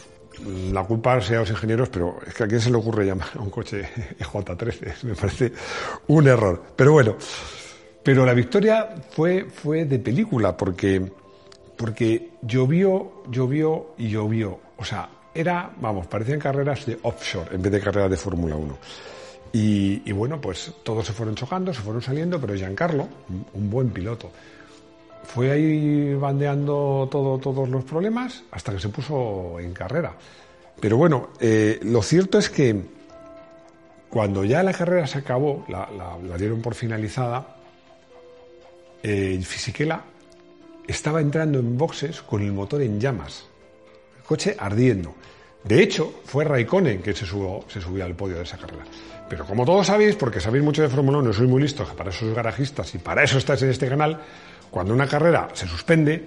la 0.71 0.85
culpa 0.85 1.19
sea 1.19 1.39
a 1.39 1.41
los 1.41 1.49
ingenieros, 1.49 1.89
pero 1.89 2.19
es 2.25 2.33
que 2.33 2.45
a 2.45 2.47
quién 2.47 2.61
se 2.61 2.71
le 2.71 2.77
ocurre 2.77 3.05
llamar 3.05 3.27
a 3.35 3.41
un 3.41 3.49
coche 3.49 3.81
EJ13, 4.17 5.03
me 5.03 5.15
parece 5.15 5.51
un 6.07 6.29
error. 6.29 6.63
Pero 6.73 6.93
bueno, 6.93 7.17
pero 8.01 8.25
la 8.25 8.33
victoria 8.33 8.95
fue, 9.09 9.47
fue 9.49 9.83
de 9.83 9.99
película, 9.99 10.55
porque, 10.55 11.11
porque 11.75 12.29
llovió, 12.41 13.23
llovió 13.29 13.95
y 13.97 14.07
llovió. 14.07 14.61
O 14.77 14.85
sea, 14.85 15.09
era, 15.33 15.71
vamos, 15.79 16.07
parecían 16.07 16.39
carreras 16.39 16.85
de 16.85 16.99
offshore 17.03 17.55
en 17.55 17.61
vez 17.61 17.71
de 17.71 17.79
carreras 17.79 18.09
de 18.09 18.17
Fórmula 18.17 18.55
1. 18.55 18.77
Y, 19.53 20.11
bueno, 20.13 20.39
pues 20.39 20.71
todos 20.83 21.05
se 21.05 21.11
fueron 21.11 21.35
chocando, 21.35 21.73
se 21.73 21.81
fueron 21.81 22.01
saliendo, 22.01 22.39
pero 22.39 22.55
Giancarlo, 22.55 23.07
un, 23.53 23.69
buen 23.69 23.89
piloto, 23.89 24.31
fue 25.23 25.51
ahí 25.51 26.13
bandeando 26.13 27.07
todo, 27.11 27.37
todos 27.37 27.67
los 27.67 27.83
problemas 27.83 28.43
hasta 28.51 28.71
que 28.71 28.79
se 28.79 28.89
puso 28.89 29.59
en 29.59 29.73
carrera. 29.73 30.13
Pero 30.79 30.95
bueno, 30.95 31.29
eh, 31.39 31.79
lo 31.83 32.01
cierto 32.01 32.39
es 32.39 32.49
que 32.49 32.81
cuando 34.09 34.45
ya 34.45 34.63
la 34.63 34.73
carrera 34.73 35.05
se 35.05 35.19
acabó, 35.19 35.65
la, 35.67 36.17
dieron 36.37 36.61
por 36.61 36.73
finalizada, 36.73 37.57
eh, 39.03 39.37
Fisichella 39.43 40.01
estaba 40.87 41.19
entrando 41.19 41.59
en 41.59 41.77
boxes 41.77 42.21
con 42.21 42.41
el 42.41 42.53
motor 42.53 42.81
en 42.81 43.01
llamas 43.01 43.50
coche 44.25 44.55
ardiendo. 44.57 45.15
De 45.63 45.81
hecho, 45.81 46.21
fue 46.25 46.43
Raikkonen 46.43 47.01
que 47.01 47.13
se 47.13 47.25
subió, 47.25 47.63
se 47.67 47.81
subió 47.81 48.05
al 48.05 48.15
podio 48.15 48.37
de 48.37 48.43
esa 48.43 48.57
carrera. 48.57 48.83
Pero 49.29 49.45
como 49.45 49.65
todos 49.65 49.87
sabéis, 49.87 50.15
porque 50.15 50.41
sabéis 50.41 50.63
mucho 50.63 50.81
de 50.81 50.89
Fórmula 50.89 51.19
1, 51.19 51.33
soy 51.33 51.47
muy 51.47 51.61
listo, 51.61 51.85
para 51.95 52.09
eso 52.09 52.19
sois 52.19 52.33
garajistas 52.33 52.93
y 52.95 52.97
para 52.97 53.23
eso 53.23 53.37
estáis 53.37 53.61
en 53.61 53.69
este 53.69 53.87
canal, 53.87 54.19
cuando 54.69 54.93
una 54.93 55.07
carrera 55.07 55.49
se 55.53 55.67
suspende, 55.67 56.25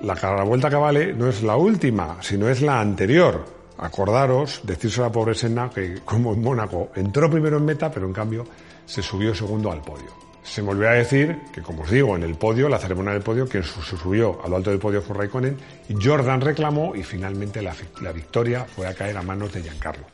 la, 0.00 0.14
la 0.14 0.44
vuelta 0.44 0.70
que 0.70 0.76
vale 0.76 1.12
no 1.12 1.28
es 1.28 1.42
la 1.42 1.56
última, 1.56 2.18
sino 2.22 2.48
es 2.48 2.62
la 2.62 2.80
anterior. 2.80 3.44
Acordaros, 3.78 4.60
decirse 4.62 5.00
a 5.00 5.04
la 5.04 5.12
pobre 5.12 5.34
Senna 5.34 5.68
que, 5.68 6.00
como 6.04 6.32
en 6.32 6.40
Mónaco, 6.40 6.90
entró 6.94 7.30
primero 7.30 7.58
en 7.58 7.64
meta, 7.66 7.90
pero 7.90 8.06
en 8.06 8.12
cambio 8.12 8.46
se 8.86 9.02
subió 9.02 9.34
segundo 9.34 9.70
al 9.70 9.82
podio. 9.82 10.25
Se 10.46 10.62
me 10.62 10.70
olvidó 10.70 10.90
a 10.90 10.94
decir 10.94 11.38
que, 11.52 11.60
como 11.60 11.82
os 11.82 11.90
digo, 11.90 12.16
en 12.16 12.22
el 12.22 12.36
podio, 12.36 12.68
la 12.68 12.78
ceremonia 12.78 13.12
del 13.12 13.22
podio, 13.22 13.46
quien 13.48 13.64
se 13.64 13.82
subió 13.96 14.40
a 14.42 14.48
lo 14.48 14.56
alto 14.56 14.70
del 14.70 14.78
podio 14.78 15.02
fue 15.02 15.16
Raikkonen, 15.16 15.58
Jordan 16.00 16.40
reclamó 16.40 16.94
y 16.94 17.02
finalmente 17.02 17.60
la, 17.60 17.74
victoria 18.12 18.64
fue 18.64 18.86
a 18.86 18.94
caer 18.94 19.16
a 19.16 19.22
manos 19.22 19.52
de 19.52 19.62
Giancarlo. 19.62 20.06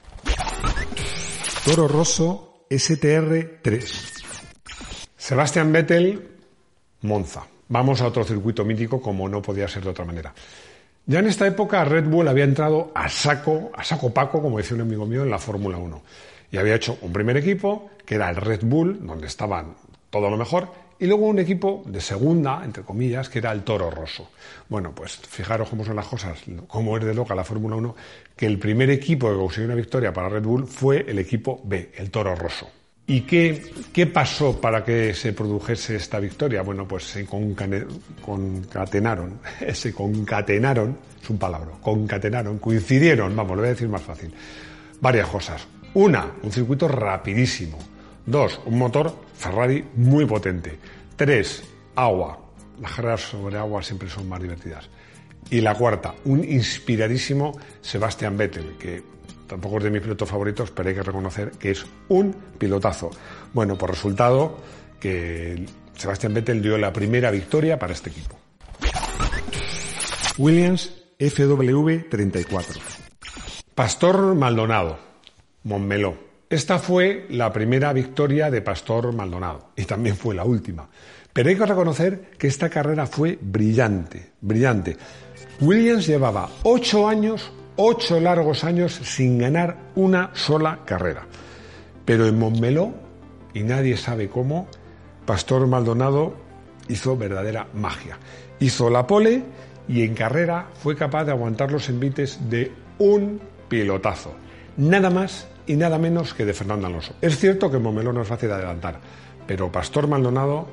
Toro 1.65 1.87
Rosso 1.87 2.65
STR3. 2.71 4.23
Sebastian 5.17 5.71
Vettel, 5.71 6.29
Monza. 7.03 7.47
Vamos 7.69 8.01
a 8.01 8.07
otro 8.07 8.25
circuito 8.25 8.65
mítico 8.65 9.01
como 9.01 9.29
no 9.29 9.43
podía 9.43 9.69
ser 9.69 9.85
de 9.85 9.91
otra 9.91 10.05
manera. 10.05 10.35
Ya 11.05 11.19
en 11.19 11.27
esta 11.27 11.47
época 11.47 11.85
Red 11.85 12.07
Bull 12.07 12.27
había 12.27 12.45
entrado 12.45 12.91
a 12.95 13.09
saco, 13.09 13.71
a 13.75 13.85
saco 13.85 14.13
paco, 14.13 14.41
como 14.41 14.59
decía 14.59 14.77
un 14.77 14.83
amigo 14.83 15.05
mío, 15.05 15.23
en 15.23 15.31
la 15.31 15.39
Fórmula 15.39 15.77
1. 15.77 16.03
Y 16.51 16.57
había 16.57 16.75
hecho 16.75 16.99
un 17.03 17.13
primer 17.13 17.37
equipo, 17.37 17.91
que 18.05 18.17
era 18.17 18.31
el 18.31 18.37
Red 18.37 18.61
Bull, 18.63 19.07
donde 19.07 19.27
estaban 19.27 19.75
todo 20.13 20.29
lo 20.29 20.37
mejor, 20.37 20.69
y 20.99 21.07
luego 21.07 21.27
un 21.27 21.39
equipo 21.39 21.83
de 21.87 22.03
segunda, 22.03 22.61
entre 22.65 22.85
comillas, 22.85 23.31
que 23.31 23.39
era 23.39 23.51
el 23.51 23.65
Toro 23.65 23.91
Rosso. 23.91 24.29
Bueno, 24.69 24.95
pues 24.95 25.17
fijaros 25.17 25.71
cómo 25.71 25.87
son 25.87 25.97
las 25.97 26.07
cosas, 26.07 26.39
cómo 26.69 26.99
es 26.99 27.05
de 27.05 27.15
loca 27.15 27.35
la 27.35 27.45
Fórmula 27.45 27.77
1, 27.77 27.97
que 28.37 28.45
el 28.47 28.59
primer 28.59 28.91
equipo 28.91 29.31
que 29.31 29.37
consiguió 29.37 29.65
una 29.65 29.75
victoria 29.75 30.13
para 30.13 30.29
Red 30.29 30.45
Bull 30.45 30.67
fue 30.67 31.07
el 31.09 31.19
equipo 31.19 31.63
B, 31.65 31.93
el 31.97 32.11
Toro 32.11 32.35
Rosso. 32.35 32.71
¿Y 33.07 33.23
qué, 33.23 33.73
qué 33.91 34.07
pasó 34.07 34.61
para 34.61 34.85
que 34.85 35.15
se 35.15 35.33
produjese 35.33 35.97
esta 35.97 36.21
victoria? 36.21 36.61
Bueno, 36.63 36.87
pues 36.87 37.05
se 37.05 37.25
concatenaron, 37.25 39.41
se 39.73 39.95
concatenaron, 39.95 40.99
es 41.21 41.31
un 41.31 41.39
palabra, 41.39 41.71
concatenaron, 41.81 42.59
coincidieron, 42.59 43.35
vamos, 43.35 43.57
lo 43.57 43.63
voy 43.63 43.69
a 43.69 43.71
decir 43.71 43.89
más 43.89 44.03
fácil, 44.03 44.31
varias 45.01 45.27
cosas. 45.27 45.67
Una, 45.95 46.33
un 46.43 46.53
circuito 46.53 46.87
rapidísimo, 46.87 47.79
Dos, 48.27 48.61
un 48.67 48.79
motor 48.79 49.15
Ferrari 49.35 49.85
muy 49.97 50.27
potente. 50.27 50.79
Tres, 51.17 51.65
agua. 51.97 52.39
Las 52.81 52.93
carreras 52.93 53.21
sobre 53.23 53.59
agua 53.59 53.83
siempre 53.83 54.09
son 54.09 54.29
más 54.29 54.41
divertidas. 54.41 54.89
Y 55.51 55.61
la 55.61 55.75
cuarta, 55.75 56.15
un 56.25 56.45
inspiradísimo 56.45 57.59
Sebastian 57.81 58.37
Vettel, 58.37 58.77
que 58.79 59.03
tampoco 59.47 59.79
es 59.79 59.85
de 59.85 59.91
mis 59.91 60.01
pilotos 60.01 60.29
favoritos, 60.29 60.71
pero 60.71 60.89
hay 60.89 60.95
que 60.95 61.03
reconocer 61.03 61.51
que 61.53 61.73
es 61.73 61.85
un 62.09 62.35
pilotazo. 62.59 63.11
Bueno, 63.53 63.77
por 63.77 63.91
resultado 63.91 64.57
que 65.01 65.67
Sebastian 65.97 66.33
Vettel 66.33 66.63
dio 66.63 66.79
la 66.79 66.93
primera 66.93 67.31
victoria 67.31 67.79
para 67.79 67.93
este 67.93 68.11
equipo. 68.11 68.39
Williams 70.39 70.93
FW34. 71.19 72.81
Pastor 73.75 74.35
Maldonado, 74.35 74.99
Montmeló. 75.65 76.32
Esta 76.53 76.79
fue 76.79 77.25
la 77.31 77.51
primera 77.51 77.95
victoria 77.95 78.51
de 78.51 78.61
Pastor 78.61 79.15
Maldonado 79.15 79.71
y 79.75 79.87
también 79.87 80.17
fue 80.17 80.35
la 80.35 80.45
última. 80.45 80.87
Pero 81.33 81.49
hay 81.49 81.57
que 81.57 81.65
reconocer 81.65 82.33
que 82.37 82.47
esta 82.47 82.69
carrera 82.69 83.07
fue 83.07 83.39
brillante, 83.41 84.33
brillante. 84.43 84.99
Williams 85.63 86.07
llevaba 86.07 86.51
ocho 86.65 87.09
años, 87.09 87.51
ocho 87.77 88.21
largos 88.21 88.65
años 88.65 88.93
sin 88.93 89.39
ganar 89.39 89.79
una 89.95 90.29
sola 90.35 90.81
carrera. 90.85 91.27
Pero 92.05 92.27
en 92.27 92.39
Montmeló, 92.39 92.93
y 93.55 93.63
nadie 93.63 93.97
sabe 93.97 94.29
cómo, 94.29 94.69
Pastor 95.25 95.67
Maldonado 95.67 96.35
hizo 96.87 97.17
verdadera 97.17 97.69
magia. 97.73 98.19
Hizo 98.61 98.91
la 98.91 99.07
pole 99.07 99.43
y 99.89 100.03
en 100.03 100.13
carrera 100.13 100.69
fue 100.75 100.97
capaz 100.97 101.25
de 101.25 101.33
aguantar 101.33 101.73
los 101.73 101.89
envites 101.89 102.39
de 102.51 102.71
un 102.99 103.41
pilotazo. 103.71 104.35
Nada 104.77 105.09
más 105.09 105.49
y 105.67 105.77
nada 105.77 105.99
menos 105.99 106.35
que 106.35 106.45
de 106.45 106.55
Fernando 106.55 106.87
Alonso. 106.87 107.15
Es 107.21 107.39
cierto 107.39 107.71
que 107.71 107.79
Montmeló 107.79 108.13
no 108.13 108.23
es 108.23 108.29
fácil 108.29 108.49
de 108.49 108.57
adelantar, 108.57 109.01
pero 109.47 109.71
Pastor 109.71 110.09
Maldonado 110.09 110.69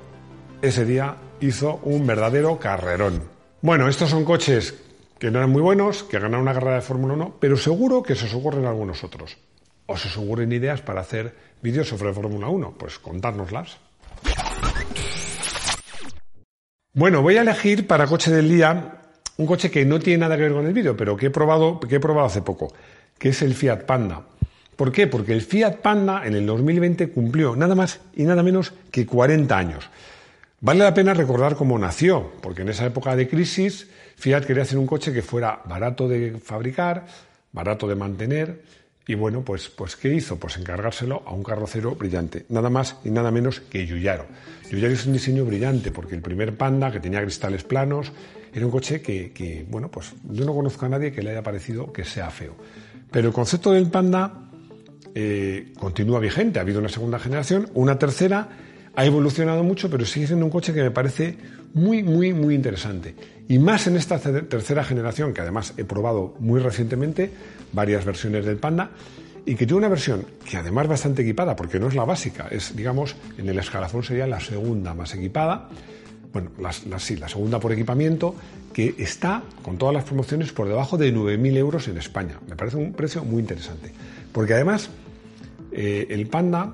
ese 0.61 0.85
día 0.85 1.15
hizo 1.39 1.79
un 1.83 2.05
verdadero 2.05 2.59
carrerón. 2.59 3.23
Bueno, 3.61 3.87
estos 3.87 4.09
son 4.09 4.25
coches 4.25 4.75
que 5.17 5.31
no 5.31 5.39
eran 5.39 5.51
muy 5.51 5.61
buenos, 5.61 6.03
que 6.03 6.19
ganaron 6.19 6.41
una 6.41 6.53
carrera 6.53 6.75
de 6.75 6.81
Fórmula 6.81 7.13
1, 7.13 7.35
pero 7.39 7.57
seguro 7.57 8.03
que 8.03 8.15
se 8.15 8.25
os 8.25 8.33
ocurren 8.33 8.65
algunos 8.65 9.03
otros. 9.03 9.37
O 9.85 9.97
se 9.97 10.07
os 10.07 10.17
ocurren 10.17 10.51
ideas 10.51 10.81
para 10.81 11.01
hacer 11.01 11.35
vídeos 11.61 11.87
sobre 11.87 12.13
Fórmula 12.13 12.47
1, 12.47 12.75
pues 12.77 12.99
contárnoslas. 12.99 13.77
Bueno, 16.93 17.21
voy 17.21 17.37
a 17.37 17.41
elegir 17.41 17.85
para 17.87 18.07
coche 18.07 18.31
del 18.31 18.49
día 18.49 18.95
un 19.37 19.45
coche 19.45 19.71
que 19.71 19.85
no 19.85 19.99
tiene 19.99 20.19
nada 20.19 20.35
que 20.35 20.43
ver 20.43 20.53
con 20.53 20.65
el 20.65 20.73
vídeo, 20.73 20.97
pero 20.97 21.15
que 21.15 21.27
he 21.27 21.29
probado, 21.29 21.79
que 21.79 21.95
he 21.95 21.99
probado 21.99 22.27
hace 22.27 22.41
poco, 22.41 22.73
que 23.17 23.29
es 23.29 23.41
el 23.41 23.53
Fiat 23.55 23.85
Panda. 23.85 24.25
¿Por 24.79 24.93
qué? 24.93 25.07
Porque 25.07 25.33
el 25.33 25.41
Fiat 25.41 25.81
Panda 25.81 26.25
en 26.25 26.35
el 26.35 26.45
2020 26.45 27.09
cumplió 27.09 27.53
nada 27.53 27.75
más 27.75 27.99
y 28.15 28.23
nada 28.23 28.43
menos 28.43 28.71
que 28.91 29.05
40 29.05 29.57
años. 29.57 29.89
Vale 30.61 30.79
la 30.79 30.93
pena 30.93 31.13
recordar 31.13 31.57
cómo 31.57 31.77
nació, 31.77 32.31
porque 32.41 32.61
en 32.61 32.69
esa 32.69 32.85
época 32.85 33.13
de 33.17 33.27
crisis 33.27 33.89
Fiat 34.15 34.45
quería 34.45 34.63
hacer 34.63 34.77
un 34.77 34.87
coche 34.87 35.11
que 35.11 35.21
fuera 35.21 35.59
barato 35.65 36.07
de 36.07 36.39
fabricar, 36.41 37.05
barato 37.51 37.89
de 37.89 37.95
mantener, 37.95 38.61
y 39.05 39.15
bueno, 39.15 39.41
pues, 39.41 39.67
pues 39.67 39.97
¿qué 39.97 40.13
hizo? 40.13 40.37
Pues 40.37 40.55
encargárselo 40.55 41.23
a 41.25 41.33
un 41.33 41.43
carrocero 41.43 41.95
brillante, 41.95 42.45
nada 42.47 42.69
más 42.69 42.95
y 43.03 43.09
nada 43.09 43.31
menos 43.31 43.59
que 43.59 43.85
Yuyaro. 43.85 44.27
Yuyaro 44.71 44.93
es 44.93 45.05
un 45.05 45.11
diseño 45.11 45.43
brillante, 45.43 45.91
porque 45.91 46.15
el 46.15 46.21
primer 46.21 46.55
Panda, 46.55 46.89
que 46.89 47.01
tenía 47.01 47.21
cristales 47.21 47.65
planos, 47.65 48.13
era 48.53 48.65
un 48.65 48.71
coche 48.71 49.01
que, 49.01 49.65
bueno, 49.69 49.91
pues 49.91 50.13
yo 50.23 50.45
no 50.45 50.53
conozco 50.53 50.85
a 50.85 50.89
nadie 50.89 51.11
que 51.11 51.21
le 51.21 51.31
haya 51.31 51.43
parecido 51.43 51.91
que 51.91 52.05
sea 52.05 52.31
feo. 52.31 52.55
Pero 53.11 53.27
el 53.27 53.33
concepto 53.33 53.73
del 53.73 53.89
Panda 53.89 54.45
eh, 55.15 55.73
continúa 55.79 56.19
vigente, 56.19 56.59
ha 56.59 56.61
habido 56.61 56.79
una 56.79 56.89
segunda 56.89 57.19
generación, 57.19 57.69
una 57.73 57.97
tercera, 57.97 58.49
ha 58.95 59.05
evolucionado 59.05 59.63
mucho, 59.63 59.89
pero 59.89 60.05
sigue 60.05 60.27
siendo 60.27 60.45
un 60.45 60.51
coche 60.51 60.73
que 60.73 60.81
me 60.81 60.91
parece 60.91 61.37
muy, 61.73 62.03
muy, 62.03 62.33
muy 62.33 62.55
interesante. 62.55 63.15
Y 63.47 63.59
más 63.59 63.87
en 63.87 63.95
esta 63.95 64.19
tercera 64.19 64.83
generación, 64.83 65.33
que 65.33 65.41
además 65.41 65.73
he 65.77 65.85
probado 65.85 66.35
muy 66.39 66.59
recientemente 66.59 67.31
varias 67.71 68.05
versiones 68.05 68.45
del 68.45 68.57
Panda, 68.57 68.91
y 69.45 69.55
que 69.55 69.65
tiene 69.65 69.77
una 69.77 69.87
versión 69.87 70.25
que 70.47 70.57
además 70.57 70.87
bastante 70.87 71.21
equipada, 71.23 71.55
porque 71.55 71.79
no 71.79 71.87
es 71.87 71.95
la 71.95 72.05
básica, 72.05 72.47
es, 72.51 72.75
digamos, 72.75 73.15
en 73.37 73.49
el 73.49 73.57
escalafón 73.57 74.03
sería 74.03 74.27
la 74.27 74.39
segunda 74.39 74.93
más 74.93 75.15
equipada, 75.15 75.69
bueno, 76.31 76.51
la, 76.59 76.99
sí, 76.99 77.15
la 77.15 77.27
segunda 77.27 77.59
por 77.59 77.71
equipamiento, 77.71 78.35
que 78.73 78.93
está 78.99 79.41
con 79.63 79.77
todas 79.77 79.95
las 79.95 80.03
promociones 80.03 80.51
por 80.51 80.67
debajo 80.67 80.97
de 80.97 81.13
9.000 81.13 81.57
euros 81.57 81.87
en 81.87 81.97
España. 81.97 82.39
Me 82.47 82.55
parece 82.55 82.77
un 82.77 82.93
precio 82.93 83.23
muy 83.23 83.39
interesante, 83.39 83.91
porque 84.31 84.53
además 84.53 84.89
eh, 85.71 86.07
el 86.09 86.27
Panda 86.27 86.73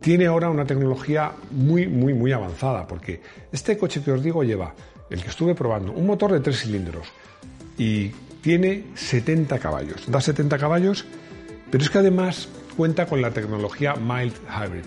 tiene 0.00 0.26
ahora 0.26 0.48
una 0.48 0.64
tecnología 0.64 1.32
muy, 1.50 1.86
muy, 1.86 2.14
muy 2.14 2.32
avanzada, 2.32 2.86
porque 2.86 3.20
este 3.52 3.76
coche 3.76 4.02
que 4.02 4.12
os 4.12 4.22
digo 4.22 4.42
lleva 4.42 4.74
el 5.10 5.22
que 5.22 5.28
estuve 5.28 5.54
probando, 5.54 5.92
un 5.92 6.06
motor 6.06 6.32
de 6.32 6.40
tres 6.40 6.60
cilindros 6.60 7.06
y 7.76 8.10
tiene 8.40 8.84
70 8.94 9.58
caballos. 9.58 10.10
Da 10.10 10.20
70 10.20 10.56
caballos, 10.58 11.04
pero 11.70 11.82
es 11.82 11.90
que 11.90 11.98
además 11.98 12.48
cuenta 12.76 13.06
con 13.06 13.20
la 13.20 13.30
tecnología 13.30 13.94
Mild 13.96 14.34
Hybrid. 14.48 14.84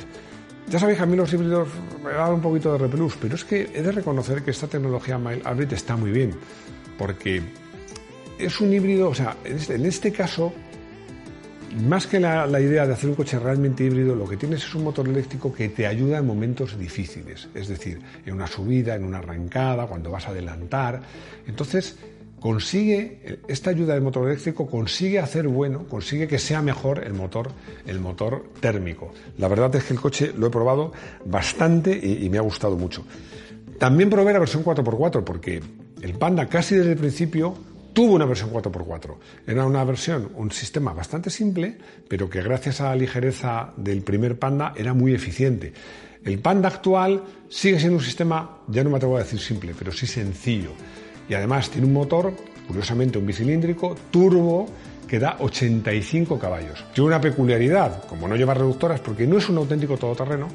Ya 0.69 0.80
sabéis 0.80 0.97
que 0.97 1.04
a 1.04 1.08
mí 1.08 1.17
los 1.17 1.32
híbridos 1.34 1.67
me 2.04 2.12
dan 2.12 2.34
un 2.34 2.41
poquito 2.41 2.71
de 2.71 2.78
repelús, 2.80 3.17
pero 3.21 3.36
es 3.36 3.43
que 3.43 3.69
he 3.73 3.82
de 3.82 3.91
reconocer 3.91 4.43
que 4.43 4.52
esta 4.52 4.67
tecnología 4.67 5.17
Mild 5.17 5.43
Hybrid 5.45 5.73
está 5.73 5.97
muy 5.97 6.12
bien, 6.12 6.34
porque 6.97 7.41
es 8.39 8.62
un 8.62 8.73
híbrido, 8.73 9.10
o 9.10 9.15
sea, 9.15 9.36
en 9.43 9.58
este, 9.58 9.88
este 9.88 10.12
caso 10.12 10.54
más 11.75 12.07
que 12.07 12.19
la, 12.19 12.47
idea 12.59 12.86
de 12.86 12.93
hacer 12.93 13.09
un 13.09 13.15
coche 13.15 13.39
realmente 13.39 13.83
híbrido, 13.83 14.15
lo 14.15 14.27
que 14.27 14.38
tienes 14.38 14.63
es 14.63 14.75
un 14.75 14.83
motor 14.83 15.07
eléctrico 15.07 15.53
que 15.53 15.69
te 15.69 15.88
ayuda 15.88 16.19
en 16.19 16.27
momentos 16.27 16.77
difíciles, 16.77 17.49
es 17.53 17.67
decir, 17.67 18.01
en 18.25 18.33
una 18.33 18.47
subida, 18.47 18.95
en 18.95 19.03
una 19.03 19.19
arrancada, 19.19 19.88
cuando 19.88 20.12
vas 20.12 20.27
a 20.27 20.31
adelantar. 20.31 21.01
Entonces, 21.47 21.97
consigue, 22.39 23.39
esta 23.47 23.69
ayuda 23.69 23.93
del 23.93 24.03
motor 24.03 24.27
eléctrico 24.27 24.67
consigue 24.67 25.19
hacer 25.19 25.47
bueno, 25.47 25.88
consigue 25.88 26.27
que 26.27 26.39
sea 26.39 26.62
mejor 26.62 27.03
el 27.03 27.13
motor, 27.13 27.51
el 27.86 27.99
motor 27.99 28.45
térmico. 28.59 29.13
La 29.38 29.47
verdad 29.47 29.75
es 29.75 29.86
que 29.86 29.93
el 29.93 29.99
coche 29.99 30.33
lo 30.38 30.47
he 30.47 30.49
probado 30.49 30.91
bastante 31.25 31.99
y, 32.01 32.25
y 32.25 32.29
me 32.29 32.38
ha 32.38 32.41
gustado 32.41 32.77
mucho. 32.77 33.05
También 33.79 34.09
probé 34.09 34.33
la 34.33 34.39
versión 34.39 34.63
4x4 34.63 35.23
porque 35.23 35.62
el 36.01 36.13
Panda 36.13 36.47
casi 36.47 36.75
desde 36.75 36.91
el 36.91 36.97
principio 36.97 37.55
tuvo 37.93 38.15
una 38.15 38.25
versión 38.25 38.51
4x4. 38.51 39.15
Era 39.47 39.65
una 39.65 39.84
versión, 39.84 40.32
un 40.36 40.51
sistema 40.51 40.93
bastante 40.93 41.29
simple, 41.29 41.77
pero 42.08 42.29
que 42.29 42.41
gracias 42.41 42.82
a 42.82 42.89
la 42.89 42.95
ligereza 42.95 43.73
del 43.77 44.01
primer 44.01 44.38
Panda 44.38 44.73
era 44.75 44.93
muy 44.93 45.13
eficiente. 45.13 45.73
El 46.23 46.39
Panda 46.39 46.69
actual 46.69 47.23
sigue 47.49 47.79
siendo 47.79 47.97
un 47.97 48.03
sistema, 48.03 48.60
ya 48.67 48.84
no 48.84 48.89
me 48.89 48.97
atrevo 48.97 49.17
a 49.17 49.19
decir 49.19 49.39
simple, 49.39 49.73
pero 49.77 49.91
sí 49.91 50.08
sencillo. 50.08 50.71
Y 51.29 51.34
además 51.34 51.69
tiene 51.69 51.88
un 51.88 51.93
motor, 51.93 52.34
curiosamente 52.67 53.17
un 53.17 53.25
bicilíndrico, 53.25 53.95
turbo, 54.10 54.67
que 55.08 55.19
da 55.19 55.38
85 55.39 56.39
caballos. 56.39 56.84
Tiene 56.93 57.08
una 57.08 57.21
peculiaridad, 57.21 58.06
como 58.06 58.27
no 58.27 58.36
lleva 58.36 58.53
reductoras, 58.53 58.99
porque 58.99 59.27
no 59.27 59.38
es 59.38 59.49
un 59.49 59.58
auténtico 59.58 59.97
todoterreno, 59.97 60.47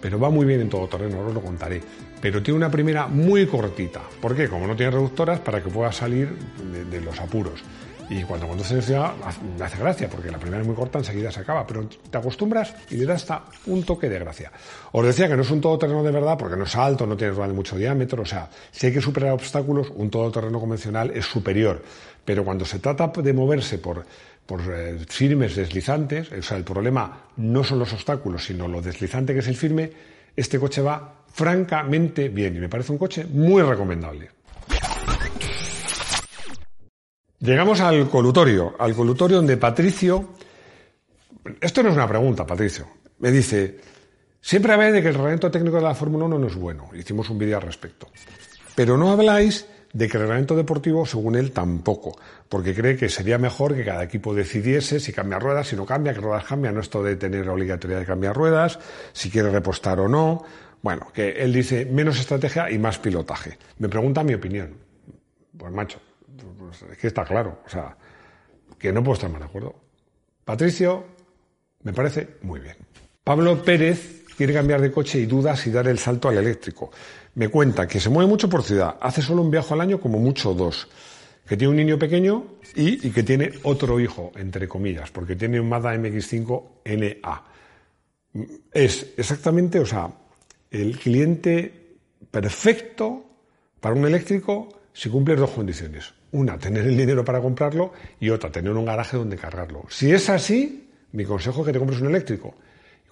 pero 0.00 0.18
va 0.18 0.30
muy 0.30 0.46
bien 0.46 0.60
en 0.60 0.68
todo 0.68 0.86
terreno, 0.88 1.26
os 1.26 1.34
lo 1.34 1.40
contaré. 1.40 1.80
Pero 2.20 2.42
tiene 2.42 2.56
una 2.56 2.70
primera 2.70 3.06
muy 3.06 3.46
cortita. 3.46 4.02
¿Por 4.20 4.34
qué? 4.34 4.48
Como 4.48 4.66
no 4.66 4.76
tiene 4.76 4.92
reductoras, 4.92 5.40
para 5.40 5.62
que 5.62 5.70
pueda 5.70 5.92
salir 5.92 6.36
de, 6.90 7.00
los 7.00 7.18
apuros. 7.20 7.60
Y 8.10 8.22
cuando 8.22 8.48
conduces 8.48 8.88
ya 8.88 9.14
me 9.58 9.64
hace 9.64 9.78
gracia, 9.78 10.08
porque 10.08 10.30
la 10.30 10.38
primera 10.38 10.62
es 10.62 10.66
muy 10.66 10.74
corta, 10.74 10.98
enseguida 10.98 11.30
se 11.30 11.40
acaba, 11.40 11.66
pero 11.66 11.86
te 11.86 12.16
acostumbras 12.16 12.74
y 12.90 12.96
le 12.96 13.04
da 13.04 13.14
hasta 13.14 13.44
un 13.66 13.82
toque 13.84 14.08
de 14.08 14.18
gracia. 14.18 14.50
Os 14.92 15.04
decía 15.04 15.28
que 15.28 15.36
no 15.36 15.42
es 15.42 15.50
un 15.50 15.60
todoterreno 15.60 16.02
de 16.02 16.10
verdad, 16.10 16.38
porque 16.38 16.56
no 16.56 16.64
es 16.64 16.74
alto, 16.74 17.06
no 17.06 17.16
tiene 17.16 17.34
mucho 17.52 17.76
diámetro, 17.76 18.22
o 18.22 18.26
sea, 18.26 18.48
si 18.70 18.86
hay 18.86 18.94
que 18.94 19.02
superar 19.02 19.32
obstáculos, 19.32 19.92
un 19.94 20.08
todoterreno 20.08 20.58
convencional 20.58 21.10
es 21.10 21.26
superior. 21.26 21.82
Pero 22.24 22.44
cuando 22.44 22.64
se 22.64 22.78
trata 22.78 23.08
de 23.08 23.32
moverse 23.32 23.78
por, 23.78 24.04
por 24.48 24.62
eh, 24.72 24.96
firmes 25.06 25.56
deslizantes, 25.56 26.32
o 26.32 26.40
sea, 26.40 26.56
el 26.56 26.64
problema 26.64 27.28
no 27.36 27.62
son 27.62 27.80
los 27.80 27.92
obstáculos, 27.92 28.46
sino 28.46 28.66
lo 28.66 28.80
deslizante 28.80 29.34
que 29.34 29.40
es 29.40 29.48
el 29.48 29.56
firme, 29.56 29.92
este 30.34 30.58
coche 30.58 30.80
va 30.80 31.22
francamente 31.30 32.30
bien 32.30 32.56
y 32.56 32.60
me 32.60 32.68
parece 32.70 32.92
un 32.92 32.96
coche 32.96 33.26
muy 33.26 33.60
recomendable. 33.60 34.30
Llegamos 37.40 37.82
al 37.82 38.08
colutorio, 38.08 38.74
al 38.78 38.94
colutorio 38.94 39.36
donde 39.36 39.58
Patricio, 39.58 40.30
esto 41.60 41.82
no 41.82 41.90
es 41.90 41.94
una 41.94 42.08
pregunta, 42.08 42.46
Patricio, 42.46 42.88
me 43.18 43.30
dice, 43.30 43.78
siempre 44.40 44.72
habláis 44.72 44.94
de 44.94 45.02
que 45.02 45.08
el 45.08 45.14
reglamento 45.14 45.50
técnico 45.50 45.76
de 45.76 45.82
la 45.82 45.94
Fórmula 45.94 46.24
1 46.24 46.38
no 46.38 46.46
es 46.46 46.54
bueno, 46.54 46.88
hicimos 46.94 47.28
un 47.28 47.36
vídeo 47.36 47.58
al 47.58 47.64
respecto, 47.64 48.08
pero 48.74 48.96
no 48.96 49.12
habláis 49.12 49.66
de 49.98 50.08
que 50.08 50.16
el 50.16 50.22
reglamento 50.22 50.54
deportivo, 50.54 51.04
según 51.04 51.34
él, 51.34 51.50
tampoco, 51.50 52.16
porque 52.48 52.72
cree 52.72 52.96
que 52.96 53.08
sería 53.08 53.36
mejor 53.36 53.74
que 53.74 53.84
cada 53.84 54.04
equipo 54.04 54.32
decidiese 54.32 55.00
si 55.00 55.12
cambia 55.12 55.40
ruedas, 55.40 55.66
si 55.66 55.74
no 55.74 55.84
cambia, 55.84 56.14
qué 56.14 56.20
ruedas 56.20 56.44
cambia, 56.44 56.70
no 56.70 56.78
esto 56.78 57.02
de 57.02 57.16
tener 57.16 57.48
obligatoriedad 57.48 58.02
de 58.02 58.06
cambiar 58.06 58.36
ruedas, 58.36 58.78
si 59.12 59.28
quiere 59.28 59.50
repostar 59.50 59.98
o 59.98 60.06
no. 60.06 60.44
Bueno, 60.82 61.08
que 61.12 61.30
él 61.42 61.52
dice 61.52 61.84
menos 61.84 62.20
estrategia 62.20 62.70
y 62.70 62.78
más 62.78 63.00
pilotaje. 63.00 63.58
Me 63.78 63.88
pregunta 63.88 64.22
mi 64.22 64.34
opinión. 64.34 64.72
Pues 65.56 65.72
macho, 65.72 66.00
pues, 66.56 66.80
es 66.92 66.96
que 66.96 67.08
está 67.08 67.24
claro, 67.24 67.62
o 67.66 67.68
sea, 67.68 67.96
que 68.78 68.92
no 68.92 69.02
puedo 69.02 69.14
estar 69.14 69.30
más 69.30 69.40
de 69.40 69.46
acuerdo. 69.46 69.74
Patricio, 70.44 71.06
me 71.82 71.92
parece 71.92 72.36
muy 72.42 72.60
bien. 72.60 72.76
Pablo 73.24 73.64
Pérez 73.64 74.22
quiere 74.38 74.54
cambiar 74.54 74.80
de 74.80 74.92
coche 74.92 75.18
y 75.18 75.26
duda 75.26 75.56
si 75.56 75.72
dar 75.72 75.88
el 75.88 75.98
salto 75.98 76.28
al 76.28 76.38
eléctrico. 76.38 76.92
Me 77.34 77.48
cuenta 77.48 77.88
que 77.88 77.98
se 77.98 78.08
mueve 78.08 78.30
mucho 78.30 78.48
por 78.48 78.62
ciudad, 78.62 78.96
hace 79.00 79.20
solo 79.20 79.42
un 79.42 79.50
viaje 79.50 79.74
al 79.74 79.80
año 79.80 80.00
como 80.00 80.20
mucho 80.20 80.54
dos, 80.54 80.86
que 81.44 81.56
tiene 81.56 81.72
un 81.72 81.76
niño 81.76 81.98
pequeño 81.98 82.44
y, 82.76 83.10
que 83.10 83.24
tiene 83.24 83.50
otro 83.64 83.98
hijo, 83.98 84.30
entre 84.36 84.68
comillas, 84.68 85.10
porque 85.10 85.34
tiene 85.34 85.58
un 85.58 85.68
Mazda 85.68 85.96
MX5 85.96 86.62
NA. 86.84 87.44
Es 88.72 89.08
exactamente, 89.16 89.80
o 89.80 89.86
sea, 89.86 90.08
el 90.70 90.96
cliente 90.98 91.96
perfecto 92.30 93.24
para 93.80 93.96
un 93.96 94.06
eléctrico 94.06 94.68
si 94.92 95.08
cumple 95.08 95.34
dos 95.34 95.50
condiciones. 95.50 96.14
Una, 96.30 96.58
tener 96.58 96.86
el 96.86 96.96
dinero 96.96 97.24
para 97.24 97.40
comprarlo 97.40 97.92
y 98.20 98.30
otra, 98.30 98.52
tener 98.52 98.72
un 98.72 98.84
garaje 98.84 99.16
donde 99.16 99.36
cargarlo. 99.36 99.84
Si 99.88 100.12
es 100.12 100.30
así, 100.30 100.90
mi 101.10 101.24
consejo 101.24 101.62
es 101.62 101.66
que 101.66 101.72
te 101.72 101.78
compres 101.80 102.00
un 102.00 102.06
eléctrico. 102.06 102.54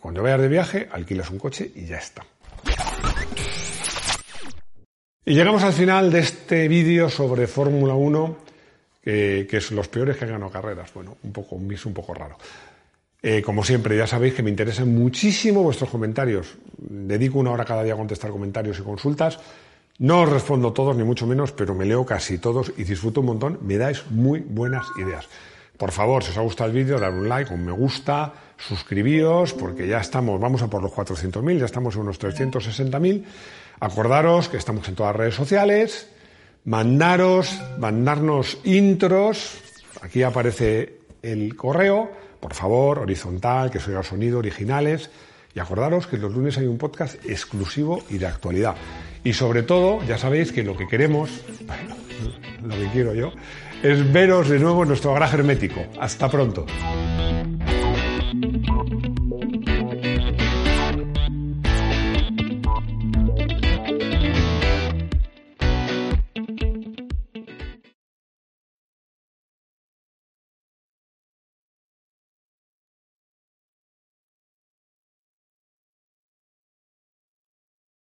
Cuando 0.00 0.22
vayas 0.22 0.40
de 0.40 0.48
viaje, 0.48 0.88
alquilas 0.90 1.30
un 1.30 1.38
coche 1.38 1.70
y 1.74 1.86
ya 1.86 1.98
está. 1.98 2.24
Y 5.24 5.34
llegamos 5.34 5.62
al 5.64 5.72
final 5.72 6.12
de 6.12 6.20
este 6.20 6.68
vídeo 6.68 7.08
sobre 7.08 7.46
Fórmula 7.46 7.94
1, 7.94 8.36
que, 9.02 9.46
que 9.50 9.56
es 9.56 9.72
los 9.72 9.88
peores 9.88 10.16
que 10.16 10.24
han 10.24 10.30
ganado 10.32 10.52
carreras. 10.52 10.92
Bueno, 10.94 11.16
un 11.22 11.32
poco, 11.32 11.56
un 11.56 11.66
mix 11.66 11.84
un 11.86 11.94
poco 11.94 12.14
raro. 12.14 12.36
Eh, 13.22 13.42
como 13.42 13.64
siempre, 13.64 13.96
ya 13.96 14.06
sabéis 14.06 14.34
que 14.34 14.42
me 14.44 14.50
interesan 14.50 14.94
muchísimo 14.94 15.64
vuestros 15.64 15.90
comentarios. 15.90 16.54
Dedico 16.78 17.40
una 17.40 17.50
hora 17.50 17.64
cada 17.64 17.82
día 17.82 17.94
a 17.94 17.96
contestar 17.96 18.30
comentarios 18.30 18.78
y 18.78 18.82
consultas. 18.82 19.40
No 19.98 20.20
os 20.20 20.30
respondo 20.30 20.72
todos, 20.72 20.96
ni 20.96 21.02
mucho 21.02 21.26
menos, 21.26 21.50
pero 21.50 21.74
me 21.74 21.86
leo 21.86 22.06
casi 22.06 22.38
todos 22.38 22.72
y 22.76 22.84
disfruto 22.84 23.20
un 23.20 23.26
montón. 23.26 23.58
Me 23.62 23.78
dais 23.78 24.04
muy 24.10 24.40
buenas 24.40 24.86
ideas. 24.96 25.26
Por 25.76 25.92
favor, 25.92 26.24
si 26.24 26.30
os 26.30 26.38
ha 26.38 26.40
gustado 26.40 26.70
el 26.70 26.76
vídeo, 26.76 26.98
dar 26.98 27.12
un 27.12 27.28
like, 27.28 27.52
un 27.52 27.64
me 27.64 27.72
gusta, 27.72 28.32
suscribíos, 28.56 29.52
porque 29.52 29.86
ya 29.86 29.98
estamos, 29.98 30.40
vamos 30.40 30.62
a 30.62 30.68
por 30.68 30.82
los 30.82 30.92
400.000, 30.92 31.58
ya 31.58 31.66
estamos 31.66 31.94
en 31.96 32.02
unos 32.02 32.18
360.000. 32.20 33.24
Acordaros 33.80 34.48
que 34.48 34.56
estamos 34.56 34.88
en 34.88 34.94
todas 34.94 35.12
las 35.12 35.20
redes 35.20 35.34
sociales. 35.34 36.08
Mandaros, 36.64 37.60
mandarnos 37.78 38.58
intros. 38.64 39.58
Aquí 40.00 40.22
aparece 40.22 41.00
el 41.22 41.54
correo. 41.56 42.10
Por 42.40 42.54
favor, 42.54 43.00
horizontal, 43.00 43.70
que 43.70 43.78
soy 43.78 44.02
sonido, 44.02 44.38
originales. 44.38 45.10
Y 45.54 45.60
acordaros 45.60 46.06
que 46.06 46.16
los 46.16 46.32
lunes 46.32 46.58
hay 46.58 46.66
un 46.66 46.78
podcast 46.78 47.16
exclusivo 47.26 48.02
y 48.10 48.18
de 48.18 48.26
actualidad. 48.26 48.76
Y 49.24 49.32
sobre 49.32 49.62
todo, 49.62 50.02
ya 50.04 50.18
sabéis 50.18 50.52
que 50.52 50.62
lo 50.62 50.76
que 50.76 50.86
queremos, 50.86 51.30
lo 52.62 52.74
que 52.74 52.88
quiero 52.92 53.14
yo, 53.14 53.32
es 53.82 54.12
veros 54.12 54.48
de 54.48 54.58
nuevo 54.58 54.82
en 54.82 54.88
nuestro 54.88 55.12
garaje 55.12 55.36
hermético. 55.36 55.84
Hasta 55.98 56.28
pronto. 56.28 56.66